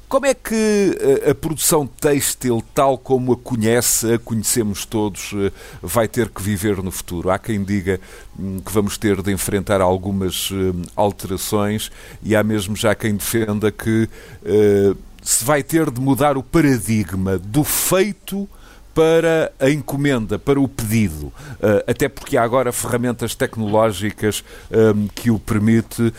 Como 0.08 0.24
é 0.24 0.34
que 0.34 0.96
eh, 1.00 1.30
a 1.30 1.34
produção 1.34 1.84
têxtil, 1.84 2.62
tal 2.72 2.96
como 2.96 3.32
a 3.32 3.36
conhece, 3.36 4.14
a 4.14 4.18
conhecemos 4.20 4.84
todos, 4.84 5.32
eh, 5.34 5.50
vai 5.82 6.06
ter 6.06 6.28
que 6.28 6.40
viver 6.40 6.80
no 6.80 6.92
futuro? 6.92 7.28
Há 7.28 7.40
quem 7.40 7.64
diga 7.64 8.00
hum, 8.38 8.60
que 8.64 8.72
vamos 8.72 8.96
ter 8.96 9.20
de 9.20 9.32
enfrentar 9.32 9.80
algumas 9.80 10.48
hum, 10.52 10.82
alterações 10.94 11.90
e 12.22 12.36
há 12.36 12.44
mesmo 12.44 12.76
já 12.76 12.94
quem 12.94 13.16
defenda 13.16 13.72
que 13.72 14.08
uh, 14.44 14.96
se 15.20 15.44
vai 15.44 15.64
ter 15.64 15.90
de 15.90 16.00
mudar 16.00 16.36
o 16.36 16.42
paradigma 16.42 17.36
do 17.36 17.64
feito 17.64 18.48
para 18.94 19.52
a 19.58 19.68
encomenda, 19.68 20.38
para 20.38 20.58
o 20.58 20.66
pedido, 20.66 21.30
eh, 21.60 21.84
até 21.86 22.08
porque 22.08 22.34
há 22.34 22.42
agora 22.42 22.72
ferramentas 22.72 23.34
tecnológicas 23.34 24.42
ehm, 24.70 25.08
que 25.14 25.30
o 25.30 25.38
permite, 25.38 26.14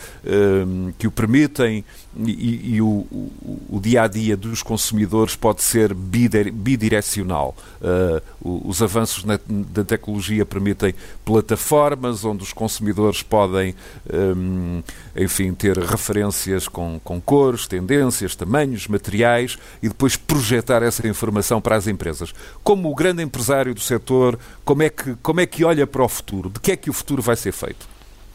que 0.96 1.08
o 1.08 1.10
permitem 1.10 1.84
e, 2.18 2.74
e 2.74 2.82
o, 2.82 2.86
o, 2.86 3.60
o, 3.70 3.80
dia 3.80 4.02
a 4.02 4.08
dia 4.08 4.36
dos 4.36 4.62
consumidores 4.62 5.36
pode 5.36 5.62
ser 5.62 5.94
bidirecional. 5.94 7.54
Uh, 7.80 8.68
os 8.68 8.82
avanços 8.82 9.24
na, 9.24 9.38
da 9.48 9.84
tecnologia 9.84 10.44
permitem 10.44 10.94
plataformas 11.24 12.24
onde 12.24 12.42
os 12.42 12.52
consumidores 12.52 13.22
podem, 13.22 13.74
um, 14.12 14.82
enfim, 15.16 15.52
ter 15.54 15.78
referências 15.78 16.66
com, 16.66 17.00
com 17.04 17.20
cores, 17.20 17.66
tendências, 17.66 18.34
tamanhos, 18.34 18.88
materiais 18.88 19.56
e 19.82 19.88
depois 19.88 20.16
projetar 20.16 20.82
essa 20.82 21.06
informação 21.06 21.60
para 21.60 21.76
as 21.76 21.86
empresas. 21.86 22.34
Como 22.64 22.90
o 22.90 22.94
grande 22.94 23.22
empresário 23.22 23.74
do 23.74 23.80
setor, 23.80 24.38
como 24.64 24.82
é 24.82 24.90
que, 24.90 25.14
como 25.22 25.40
é 25.40 25.46
que 25.46 25.64
olha 25.64 25.86
para 25.86 26.02
o 26.02 26.08
futuro? 26.08 26.50
De 26.50 26.58
que 26.58 26.72
é 26.72 26.76
que 26.76 26.90
o 26.90 26.92
futuro 26.92 27.22
vai 27.22 27.36
ser 27.36 27.52
feito? 27.52 27.86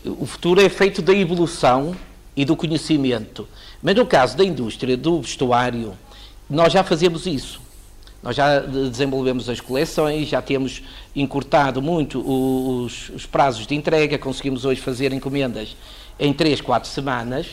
O 0.06 0.26
futuro 0.26 0.62
é 0.62 0.70
feito 0.70 1.02
da 1.02 1.14
evolução 1.14 1.96
e 2.36 2.44
do 2.46 2.56
conhecimento. 2.56 3.48
Mas 3.84 3.96
no 3.96 4.06
caso 4.06 4.38
da 4.38 4.46
indústria 4.46 4.96
do 4.96 5.20
vestuário, 5.20 5.98
nós 6.50 6.72
já 6.72 6.86
fazemos 6.86 7.26
isso. 7.26 7.62
Nós 8.24 8.34
já 8.38 8.60
desenvolvemos 8.60 9.50
as 9.50 9.60
coleções, 9.60 10.30
já 10.30 10.42
temos 10.42 10.82
encurtado 11.14 11.82
muito 11.82 12.22
os, 12.22 13.10
os 13.10 13.26
prazos 13.26 13.68
de 13.68 13.76
entrega, 13.76 14.18
conseguimos 14.18 14.64
hoje 14.64 14.80
fazer 14.80 15.12
encomendas 15.12 15.76
em 16.18 16.32
3, 16.32 16.62
4 16.62 16.90
semanas, 16.90 17.48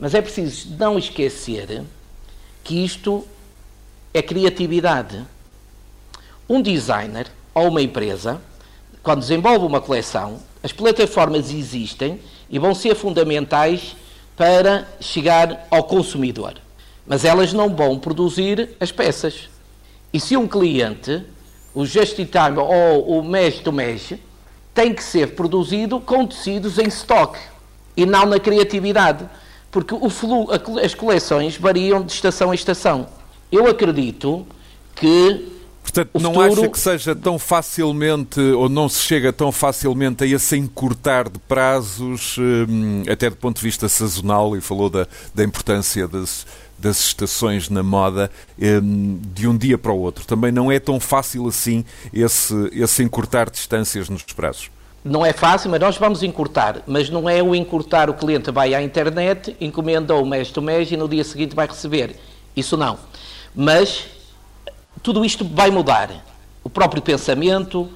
mas 0.00 0.14
é 0.14 0.22
preciso 0.22 0.74
não 0.78 0.98
esquecer 0.98 1.82
que 2.64 2.82
isto 2.82 3.26
é 4.14 4.22
criatividade. 4.22 5.22
Um 6.48 6.62
designer 6.62 7.26
ou 7.54 7.68
uma 7.68 7.82
empresa, 7.82 8.40
quando 9.02 9.20
desenvolve 9.20 9.66
uma 9.66 9.82
coleção, 9.82 10.40
as 10.62 10.72
plataformas 10.72 11.52
existem 11.52 12.18
e 12.48 12.58
vão 12.58 12.74
ser 12.74 12.94
fundamentais 12.94 13.94
para 14.38 14.86
chegar 15.00 15.66
ao 15.68 15.82
consumidor. 15.82 16.54
Mas 17.04 17.24
elas 17.24 17.52
não 17.52 17.74
vão 17.74 17.98
produzir 17.98 18.70
as 18.78 18.92
peças. 18.92 19.50
E 20.12 20.20
se 20.20 20.36
um 20.36 20.46
cliente, 20.46 21.24
o 21.74 21.84
just 21.84 22.18
in 22.18 22.24
time 22.24 22.56
ou 22.56 23.18
o 23.18 23.24
mesh 23.24 23.58
to 23.58 23.72
mesh, 23.72 24.14
tem 24.72 24.94
que 24.94 25.02
ser 25.02 25.34
produzido 25.34 25.98
com 25.98 26.24
tecidos 26.24 26.78
em 26.78 26.86
stock 26.86 27.36
e 27.96 28.06
não 28.06 28.26
na 28.26 28.38
criatividade, 28.38 29.28
porque 29.72 29.92
flu, 30.08 30.48
as 30.82 30.94
coleções 30.94 31.56
variam 31.56 32.00
de 32.00 32.12
estação 32.12 32.52
a 32.52 32.54
estação. 32.54 33.08
Eu 33.50 33.66
acredito 33.66 34.46
que 34.94 35.57
Portanto, 35.88 36.10
o 36.12 36.20
não 36.20 36.34
futuro... 36.34 36.60
acha 36.60 36.68
que 36.68 36.78
seja 36.78 37.16
tão 37.16 37.38
facilmente, 37.38 38.40
ou 38.40 38.68
não 38.68 38.88
se 38.88 39.00
chega 39.00 39.32
tão 39.32 39.50
facilmente 39.50 40.22
a 40.22 40.26
esse 40.26 40.56
encurtar 40.56 41.28
de 41.28 41.38
prazos, 41.38 42.36
hum, 42.38 43.02
até 43.10 43.30
do 43.30 43.36
ponto 43.36 43.56
de 43.56 43.62
vista 43.62 43.88
sazonal, 43.88 44.54
e 44.56 44.60
falou 44.60 44.90
da, 44.90 45.06
da 45.34 45.42
importância 45.42 46.06
das, 46.06 46.46
das 46.78 47.00
estações 47.00 47.70
na 47.70 47.82
moda 47.82 48.30
hum, 48.60 49.18
de 49.34 49.48
um 49.48 49.56
dia 49.56 49.78
para 49.78 49.90
o 49.90 49.98
outro. 49.98 50.26
Também 50.26 50.52
não 50.52 50.70
é 50.70 50.78
tão 50.78 51.00
fácil 51.00 51.48
assim 51.48 51.84
esse, 52.12 52.54
esse 52.72 53.02
encurtar 53.02 53.50
distâncias 53.50 54.10
nos 54.10 54.22
prazos. 54.22 54.70
Não 55.02 55.24
é 55.24 55.32
fácil, 55.32 55.70
mas 55.70 55.80
nós 55.80 55.96
vamos 55.96 56.22
encurtar. 56.22 56.82
Mas 56.86 57.08
não 57.08 57.30
é 57.30 57.42
o 57.42 57.54
encurtar, 57.54 58.10
o 58.10 58.14
cliente 58.14 58.50
vai 58.50 58.74
à 58.74 58.82
internet, 58.82 59.56
encomenda 59.58 60.14
o 60.14 60.26
mês 60.26 60.50
do 60.50 60.60
mês 60.60 60.92
e 60.92 60.98
no 60.98 61.08
dia 61.08 61.24
seguinte 61.24 61.56
vai 61.56 61.66
receber. 61.66 62.14
Isso 62.54 62.76
não. 62.76 62.98
Mas 63.54 64.17
tudo 65.02 65.24
isto 65.24 65.44
vai 65.44 65.70
mudar. 65.70 66.10
O 66.62 66.70
próprio 66.70 67.00
pensamento, 67.00 67.88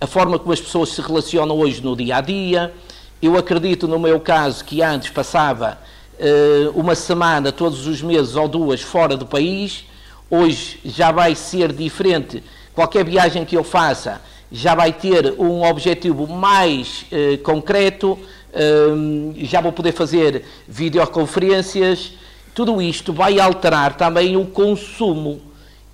a 0.00 0.06
forma 0.06 0.38
como 0.38 0.52
as 0.52 0.60
pessoas 0.60 0.90
se 0.90 1.00
relacionam 1.00 1.58
hoje 1.58 1.82
no 1.82 1.96
dia 1.96 2.16
a 2.16 2.20
dia. 2.20 2.72
Eu 3.20 3.36
acredito, 3.36 3.88
no 3.88 3.98
meu 3.98 4.20
caso, 4.20 4.64
que 4.64 4.82
antes 4.82 5.10
passava 5.10 5.78
uh, 6.18 6.78
uma 6.78 6.94
semana, 6.94 7.52
todos 7.52 7.86
os 7.86 8.00
meses 8.02 8.36
ou 8.36 8.48
duas, 8.48 8.80
fora 8.80 9.16
do 9.16 9.26
país. 9.26 9.84
Hoje 10.30 10.78
já 10.84 11.10
vai 11.10 11.34
ser 11.34 11.72
diferente. 11.72 12.42
Qualquer 12.74 13.04
viagem 13.04 13.44
que 13.44 13.56
eu 13.56 13.64
faça 13.64 14.20
já 14.52 14.74
vai 14.74 14.92
ter 14.92 15.34
um 15.38 15.62
objetivo 15.62 16.26
mais 16.26 17.04
uh, 17.10 17.38
concreto. 17.38 18.18
Uh, 18.52 19.34
já 19.36 19.60
vou 19.60 19.72
poder 19.72 19.92
fazer 19.92 20.44
videoconferências. 20.68 22.12
Tudo 22.54 22.80
isto 22.82 23.12
vai 23.12 23.38
alterar 23.38 23.96
também 23.96 24.36
o 24.36 24.46
consumo 24.46 25.49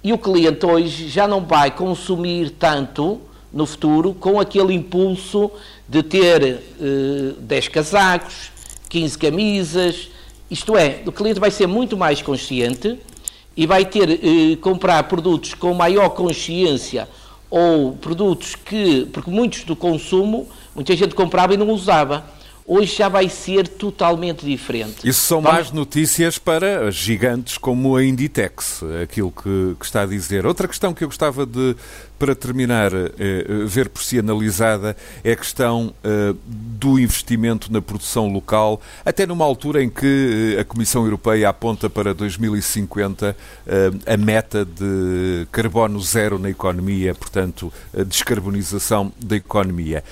e 0.06 0.12
o 0.12 0.18
cliente 0.18 0.64
hoje 0.64 1.08
já 1.08 1.26
não 1.26 1.40
vai 1.40 1.68
consumir 1.68 2.50
tanto 2.50 3.20
no 3.52 3.66
futuro 3.66 4.14
com 4.14 4.38
aquele 4.38 4.72
impulso 4.72 5.50
de 5.88 6.00
ter 6.00 6.62
eh, 6.80 7.32
10 7.40 7.66
casacos, 7.66 8.52
15 8.88 9.18
camisas. 9.18 10.08
Isto 10.48 10.76
é, 10.76 11.02
o 11.04 11.10
cliente 11.10 11.40
vai 11.40 11.50
ser 11.50 11.66
muito 11.66 11.96
mais 11.96 12.22
consciente 12.22 13.00
e 13.56 13.66
vai 13.66 13.84
ter 13.84 14.08
eh, 14.08 14.54
comprar 14.60 15.02
produtos 15.08 15.54
com 15.54 15.74
maior 15.74 16.10
consciência 16.10 17.08
ou 17.50 17.94
produtos 17.94 18.54
que, 18.54 19.06
porque 19.12 19.28
muitos 19.28 19.64
do 19.64 19.74
consumo, 19.74 20.46
muita 20.72 20.94
gente 20.94 21.16
comprava 21.16 21.52
e 21.52 21.56
não 21.56 21.70
usava 21.70 22.24
hoje 22.66 22.96
já 22.96 23.08
vai 23.08 23.28
ser 23.28 23.68
totalmente 23.68 24.44
diferente. 24.44 25.08
Isso 25.08 25.20
são 25.20 25.40
más 25.40 25.70
notícias 25.70 26.38
para 26.38 26.90
gigantes 26.90 27.56
como 27.56 27.96
a 27.96 28.04
Inditex, 28.04 28.82
aquilo 29.02 29.30
que, 29.30 29.76
que, 29.78 29.84
está 29.84 30.02
a 30.02 30.06
dizer. 30.06 30.44
Outra 30.44 30.66
questão 30.66 30.92
que 30.92 31.04
eu 31.04 31.08
gostava 31.08 31.46
de, 31.46 31.76
para 32.18 32.34
terminar, 32.34 32.92
eh, 32.94 33.12
eh, 33.18 33.44
ver 33.66 33.88
por 33.88 34.02
si 34.02 34.18
analisada 34.18 34.96
é 35.22 35.32
a 35.32 35.36
questão 35.36 35.92
eh, 36.02 36.34
do 36.46 36.98
investimento 36.98 37.70
na 37.70 37.82
produção 37.82 38.28
local, 38.28 38.80
até 39.04 39.26
numa 39.26 39.44
altura 39.44 39.82
em 39.82 39.90
que 39.90 40.56
a 40.58 40.64
Comissão 40.64 41.04
Europeia 41.04 41.48
aponta 41.48 41.90
para 41.90 42.14
2050 42.14 43.36
a 44.06 44.16
meta 44.16 44.64
de 44.64 45.46
carbono 45.50 46.00
zero 46.00 46.38
na 46.38 46.50
economia, 46.50 47.14
portanto, 47.14 47.72
a 47.96 48.02
descarbonização 48.02 49.12
da 49.18 49.36
economia. 49.36 50.04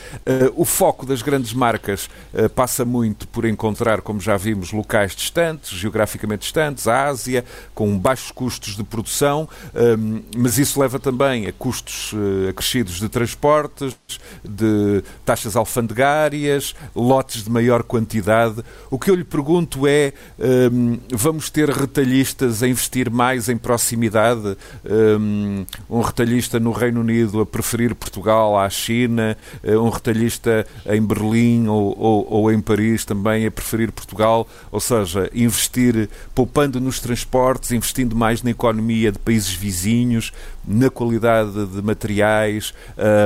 O 0.55 0.65
foco 0.65 1.07
das 1.07 1.23
grandes 1.23 1.53
marcas 1.53 2.09
passa 2.55 2.85
muito 2.85 3.27
por 3.29 3.45
encontrar, 3.45 4.01
como 4.01 4.21
já 4.21 4.37
vimos, 4.37 4.73
locais 4.73 5.15
distantes, 5.15 5.71
geograficamente 5.71 6.43
distantes, 6.43 6.89
a 6.89 7.07
Ásia, 7.07 7.45
com 7.75 7.97
baixos 7.99 8.31
custos 8.31 8.77
de 8.77 8.83
produção, 8.83 9.49
mas 10.37 10.59
isso 10.59 10.81
leva 10.81 10.99
também 10.99 11.47
a 11.47 11.53
custos 11.53 11.94
custos 11.95 12.13
uh, 12.13 12.49
acrescidos 12.49 12.99
de 12.99 13.09
transportes, 13.09 13.97
de 14.43 15.03
taxas 15.25 15.57
alfandegárias, 15.57 16.75
lotes 16.95 17.45
de 17.45 17.51
maior 17.51 17.83
quantidade. 17.83 18.63
O 18.91 18.99
que 18.99 19.11
eu 19.11 19.15
lhe 19.15 19.25
pergunto 19.25 19.87
é: 19.87 20.13
um, 20.39 20.95
ehm, 20.95 21.01
vamos 21.11 21.49
ter 21.51 21.69
retalhistas 21.71 22.63
a 22.63 22.69
investir 22.69 23.11
mais 23.11 23.49
em 23.49 23.57
proximidade? 23.57 24.57
Um, 24.85 25.65
ehm, 25.65 25.67
um 25.89 26.01
retalhista 26.01 26.59
no 26.59 26.73
Reino 26.73 27.01
Unido 27.01 27.41
a 27.41 27.47
preferir 27.47 27.95
Portugal 27.95 28.59
à 28.59 28.69
China, 28.69 29.37
eh, 29.63 29.77
um 29.77 29.89
retalhista 29.89 30.67
em 30.87 31.03
Berlim 31.03 31.69
ou, 31.69 31.97
ou, 31.99 32.27
ou 32.31 32.53
em 32.53 32.61
Paris 32.61 33.05
também 33.05 33.47
a 33.47 33.51
preferir 33.51 33.93
Portugal, 33.93 34.49
ou 34.71 34.81
seja, 34.81 35.31
investir 35.35 36.09
poupando 36.35 36.81
nos 36.81 37.01
transportes, 37.01 37.71
investindo 37.73 38.17
mais 38.17 38.43
na 38.43 38.51
economia 38.51 39.13
de 39.13 39.19
países 39.19 39.53
vizinhos, 39.53 40.33
na 40.67 40.91
qualidade 40.91 41.67
de 41.67 41.83
materiais, 41.83 42.73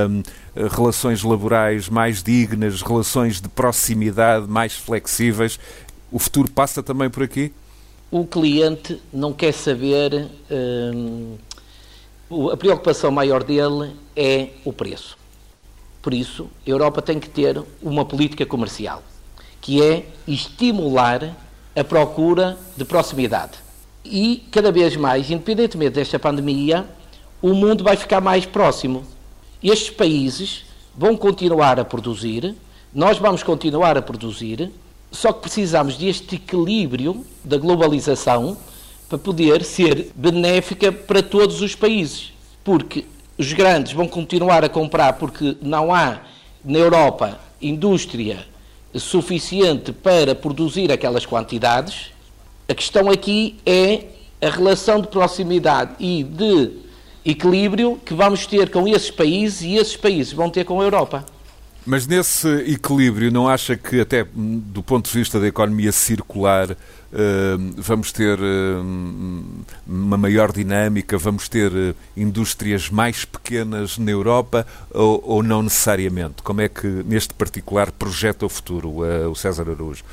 um, 0.08 0.22
relações 0.74 1.22
laborais 1.22 1.88
mais 1.88 2.22
dignas, 2.22 2.82
relações 2.82 3.40
de 3.40 3.48
proximidade 3.48 4.46
mais 4.46 4.74
flexíveis. 4.74 5.58
O 6.10 6.18
futuro 6.18 6.50
passa 6.50 6.82
também 6.82 7.08
por 7.08 7.22
aqui? 7.22 7.52
O 8.10 8.26
cliente 8.26 9.00
não 9.12 9.32
quer 9.32 9.52
saber. 9.52 10.28
A 12.52 12.56
preocupação 12.56 13.10
maior 13.10 13.44
dele 13.44 13.92
é 14.16 14.48
o 14.64 14.72
preço. 14.72 15.18
Por 16.00 16.14
isso, 16.14 16.48
a 16.66 16.70
Europa 16.70 17.02
tem 17.02 17.20
que 17.20 17.28
ter 17.28 17.62
uma 17.82 18.04
política 18.04 18.46
comercial, 18.46 19.02
que 19.60 19.82
é 19.82 20.06
estimular 20.26 21.36
a 21.76 21.84
procura 21.84 22.56
de 22.76 22.84
proximidade. 22.84 23.58
E 24.04 24.46
cada 24.50 24.72
vez 24.72 24.96
mais, 24.96 25.30
independentemente 25.30 25.92
desta 25.92 26.18
pandemia, 26.18 26.86
o 27.40 27.54
mundo 27.54 27.84
vai 27.84 27.96
ficar 27.96 28.20
mais 28.20 28.44
próximo. 28.44 29.04
Estes 29.62 29.90
países 29.90 30.64
vão 30.96 31.16
continuar 31.16 31.78
a 31.78 31.84
produzir, 31.84 32.54
nós 32.92 33.18
vamos 33.18 33.42
continuar 33.42 33.96
a 33.96 34.02
produzir, 34.02 34.70
só 35.10 35.32
que 35.32 35.42
precisamos 35.42 35.96
deste 35.96 36.36
equilíbrio 36.36 37.24
da 37.44 37.56
globalização 37.56 38.56
para 39.08 39.18
poder 39.18 39.64
ser 39.64 40.10
benéfica 40.14 40.92
para 40.92 41.22
todos 41.22 41.62
os 41.62 41.74
países. 41.74 42.32
Porque 42.62 43.06
os 43.38 43.52
grandes 43.52 43.92
vão 43.92 44.06
continuar 44.06 44.64
a 44.64 44.68
comprar 44.68 45.14
porque 45.14 45.56
não 45.62 45.94
há 45.94 46.20
na 46.64 46.78
Europa 46.78 47.38
indústria 47.62 48.46
suficiente 48.94 49.92
para 49.92 50.34
produzir 50.34 50.90
aquelas 50.90 51.24
quantidades. 51.24 52.10
A 52.68 52.74
questão 52.74 53.08
aqui 53.10 53.56
é 53.64 54.04
a 54.40 54.50
relação 54.50 55.00
de 55.00 55.08
proximidade 55.08 55.92
e 55.98 56.22
de 56.22 56.87
equilíbrio 57.24 57.98
que 58.04 58.14
vamos 58.14 58.46
ter 58.46 58.70
com 58.70 58.86
esses 58.86 59.10
países 59.10 59.62
e 59.62 59.76
esses 59.76 59.96
países 59.96 60.32
vão 60.32 60.50
ter 60.50 60.64
com 60.64 60.80
a 60.80 60.84
Europa. 60.84 61.24
Mas 61.86 62.06
nesse 62.06 62.46
equilíbrio, 62.70 63.32
não 63.32 63.48
acha 63.48 63.74
que, 63.74 63.98
até 63.98 64.26
do 64.34 64.82
ponto 64.82 65.10
de 65.10 65.18
vista 65.18 65.40
da 65.40 65.46
economia 65.46 65.90
circular, 65.90 66.76
eh, 67.10 67.56
vamos 67.78 68.12
ter 68.12 68.38
eh, 68.38 68.76
uma 69.86 70.18
maior 70.18 70.52
dinâmica, 70.52 71.16
vamos 71.16 71.48
ter 71.48 71.72
eh, 71.74 71.94
indústrias 72.14 72.90
mais 72.90 73.24
pequenas 73.24 73.96
na 73.96 74.10
Europa 74.10 74.66
ou, 74.90 75.22
ou 75.24 75.42
não 75.42 75.62
necessariamente? 75.62 76.42
Como 76.42 76.60
é 76.60 76.68
que, 76.68 76.86
neste 76.86 77.32
particular, 77.32 77.90
projeta 77.90 78.44
o 78.44 78.50
futuro 78.50 78.98
o 79.30 79.34
César 79.34 79.70
Araújo? 79.70 80.04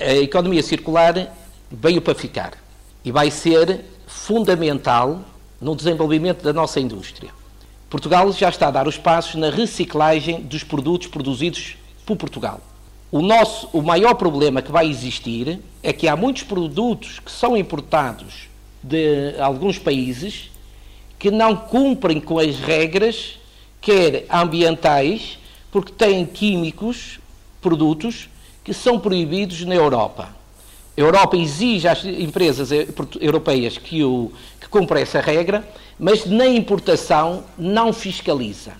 A 0.00 0.14
economia 0.14 0.62
circular 0.62 1.30
veio 1.70 2.00
para 2.00 2.14
ficar 2.14 2.52
e 3.04 3.12
vai 3.12 3.30
ser 3.30 3.84
fundamental 4.06 5.22
no 5.62 5.76
desenvolvimento 5.76 6.42
da 6.42 6.52
nossa 6.52 6.80
indústria. 6.80 7.30
Portugal 7.88 8.30
já 8.32 8.48
está 8.48 8.66
a 8.66 8.70
dar 8.72 8.88
os 8.88 8.98
passos 8.98 9.36
na 9.36 9.48
reciclagem 9.48 10.40
dos 10.40 10.64
produtos 10.64 11.06
produzidos 11.06 11.76
por 12.04 12.16
Portugal. 12.16 12.60
O, 13.12 13.22
nosso, 13.22 13.68
o 13.72 13.80
maior 13.80 14.14
problema 14.14 14.60
que 14.60 14.72
vai 14.72 14.88
existir 14.88 15.60
é 15.82 15.92
que 15.92 16.08
há 16.08 16.16
muitos 16.16 16.42
produtos 16.42 17.20
que 17.20 17.30
são 17.30 17.56
importados 17.56 18.48
de 18.82 19.36
alguns 19.38 19.78
países 19.78 20.50
que 21.18 21.30
não 21.30 21.54
cumprem 21.54 22.20
com 22.20 22.40
as 22.40 22.58
regras, 22.58 23.38
quer 23.80 24.26
ambientais, 24.28 25.38
porque 25.70 25.92
têm 25.92 26.26
químicos, 26.26 27.20
produtos, 27.60 28.28
que 28.64 28.74
são 28.74 28.98
proibidos 28.98 29.64
na 29.64 29.74
Europa. 29.74 30.34
A 30.94 31.00
Europa 31.00 31.36
exige 31.36 31.88
às 31.88 32.04
empresas 32.04 32.70
europeias 33.18 33.78
que, 33.78 34.04
o, 34.04 34.30
que 34.60 34.68
cumprem 34.68 35.02
essa 35.02 35.20
regra, 35.20 35.66
mas 35.98 36.26
na 36.26 36.46
importação 36.46 37.44
não 37.56 37.92
fiscaliza. 37.92 38.72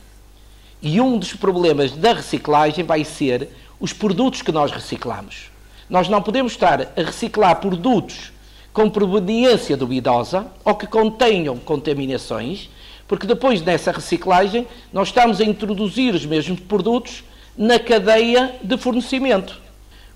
E 0.82 1.00
um 1.00 1.16
dos 1.16 1.32
problemas 1.32 1.92
da 1.92 2.12
reciclagem 2.12 2.84
vai 2.84 3.02
ser 3.04 3.48
os 3.80 3.92
produtos 3.92 4.42
que 4.42 4.52
nós 4.52 4.70
reciclamos. 4.70 5.50
Nós 5.88 6.08
não 6.08 6.20
podemos 6.20 6.52
estar 6.52 6.82
a 6.82 7.02
reciclar 7.02 7.60
produtos 7.60 8.32
com 8.72 8.90
proveniência 8.90 9.76
duvidosa 9.76 10.46
ou 10.64 10.74
que 10.74 10.86
contenham 10.86 11.56
contaminações, 11.56 12.68
porque 13.08 13.26
depois 13.26 13.60
dessa 13.60 13.90
reciclagem 13.90 14.66
nós 14.92 15.08
estamos 15.08 15.40
a 15.40 15.44
introduzir 15.44 16.14
os 16.14 16.26
mesmos 16.26 16.60
produtos 16.60 17.24
na 17.56 17.78
cadeia 17.78 18.54
de 18.62 18.76
fornecimento. 18.76 19.60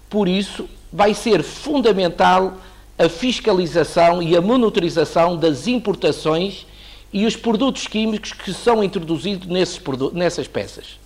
Por 0.09 0.29
isso, 0.29 0.69
vai 0.93 1.15
ser 1.15 1.43
fundamental 1.43 2.59
a 2.99 3.09
fiscalização 3.09 4.23
e 4.23 4.37
a 4.37 4.41
monitorização 4.41 5.37
das 5.37 5.67
importações 5.67 6.67
e 7.13 7.27
os 7.27 7.37
produtos 7.37 7.87
químicos 7.87 8.33
que 8.33 8.53
são 8.53 8.83
introduzidos 8.83 9.47
nesses 9.47 9.81
nessas 10.13 10.49
peças. 10.49 10.99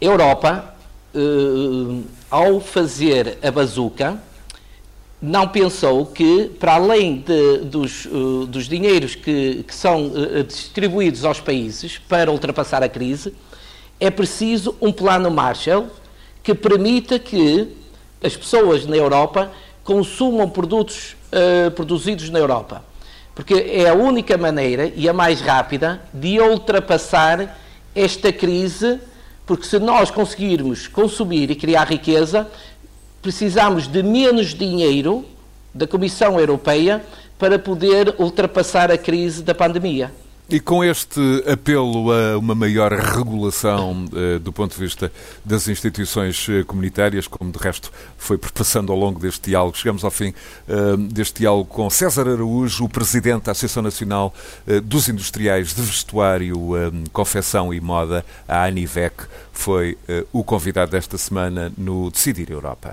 A 0.00 0.04
Europa, 0.04 0.74
eh, 1.14 2.02
ao 2.30 2.60
fazer 2.60 3.38
a 3.42 3.50
bazuca, 3.50 4.20
não 5.20 5.48
pensou 5.48 6.06
que, 6.06 6.50
para 6.60 6.74
além 6.74 7.16
de, 7.16 7.58
dos, 7.64 8.04
uh, 8.06 8.46
dos 8.46 8.68
dinheiros 8.68 9.16
que, 9.16 9.64
que 9.66 9.74
são 9.74 10.06
uh, 10.06 10.44
distribuídos 10.44 11.24
aos 11.24 11.40
países 11.40 11.98
para 11.98 12.30
ultrapassar 12.30 12.84
a 12.84 12.88
crise, 12.88 13.34
é 13.98 14.10
preciso 14.10 14.76
um 14.80 14.92
plano 14.92 15.28
Marshall 15.28 15.88
que 16.40 16.54
permita 16.54 17.18
que 17.18 17.66
as 18.22 18.36
pessoas 18.36 18.86
na 18.86 18.96
Europa 18.96 19.50
consumam 19.84 20.48
produtos 20.48 21.16
uh, 21.32 21.70
produzidos 21.70 22.30
na 22.30 22.38
Europa 22.38 22.82
porque 23.38 23.54
é 23.54 23.88
a 23.88 23.94
única 23.94 24.36
maneira 24.36 24.92
e 24.96 25.08
a 25.08 25.12
mais 25.12 25.40
rápida 25.40 26.02
de 26.12 26.40
ultrapassar 26.40 27.56
esta 27.94 28.32
crise, 28.32 28.98
porque 29.46 29.64
se 29.64 29.78
nós 29.78 30.10
conseguirmos 30.10 30.88
consumir 30.88 31.48
e 31.48 31.54
criar 31.54 31.84
riqueza, 31.84 32.48
precisamos 33.22 33.86
de 33.86 34.02
menos 34.02 34.52
dinheiro 34.52 35.24
da 35.72 35.86
Comissão 35.86 36.40
Europeia 36.40 37.00
para 37.38 37.60
poder 37.60 38.12
ultrapassar 38.18 38.90
a 38.90 38.98
crise 38.98 39.40
da 39.40 39.54
pandemia. 39.54 40.10
E 40.50 40.58
com 40.58 40.82
este 40.82 41.20
apelo 41.46 42.10
a 42.10 42.38
uma 42.38 42.54
maior 42.54 42.90
regulação 42.90 44.06
uh, 44.06 44.38
do 44.38 44.50
ponto 44.50 44.74
de 44.74 44.80
vista 44.80 45.12
das 45.44 45.68
instituições 45.68 46.48
uh, 46.48 46.64
comunitárias, 46.64 47.28
como 47.28 47.52
de 47.52 47.58
resto 47.58 47.92
foi 48.16 48.38
passando 48.38 48.90
ao 48.90 48.98
longo 48.98 49.20
deste 49.20 49.50
diálogo, 49.50 49.76
chegamos 49.76 50.04
ao 50.04 50.10
fim 50.10 50.32
uh, 50.66 50.96
deste 50.96 51.40
diálogo 51.40 51.66
com 51.66 51.90
César 51.90 52.26
Araújo, 52.26 52.84
o 52.84 52.88
Presidente 52.88 53.44
da 53.44 53.52
Associação 53.52 53.82
Nacional 53.82 54.32
dos 54.84 55.10
Industriais 55.10 55.74
de 55.74 55.82
Vestuário, 55.82 56.56
Confecção 57.12 57.74
e 57.74 57.80
Moda, 57.80 58.24
a 58.46 58.64
ANIVEC, 58.64 59.24
foi 59.52 59.98
o 60.32 60.42
convidado 60.42 60.92
desta 60.92 61.18
semana 61.18 61.70
no 61.76 62.10
Decidir 62.10 62.50
Europa. 62.50 62.92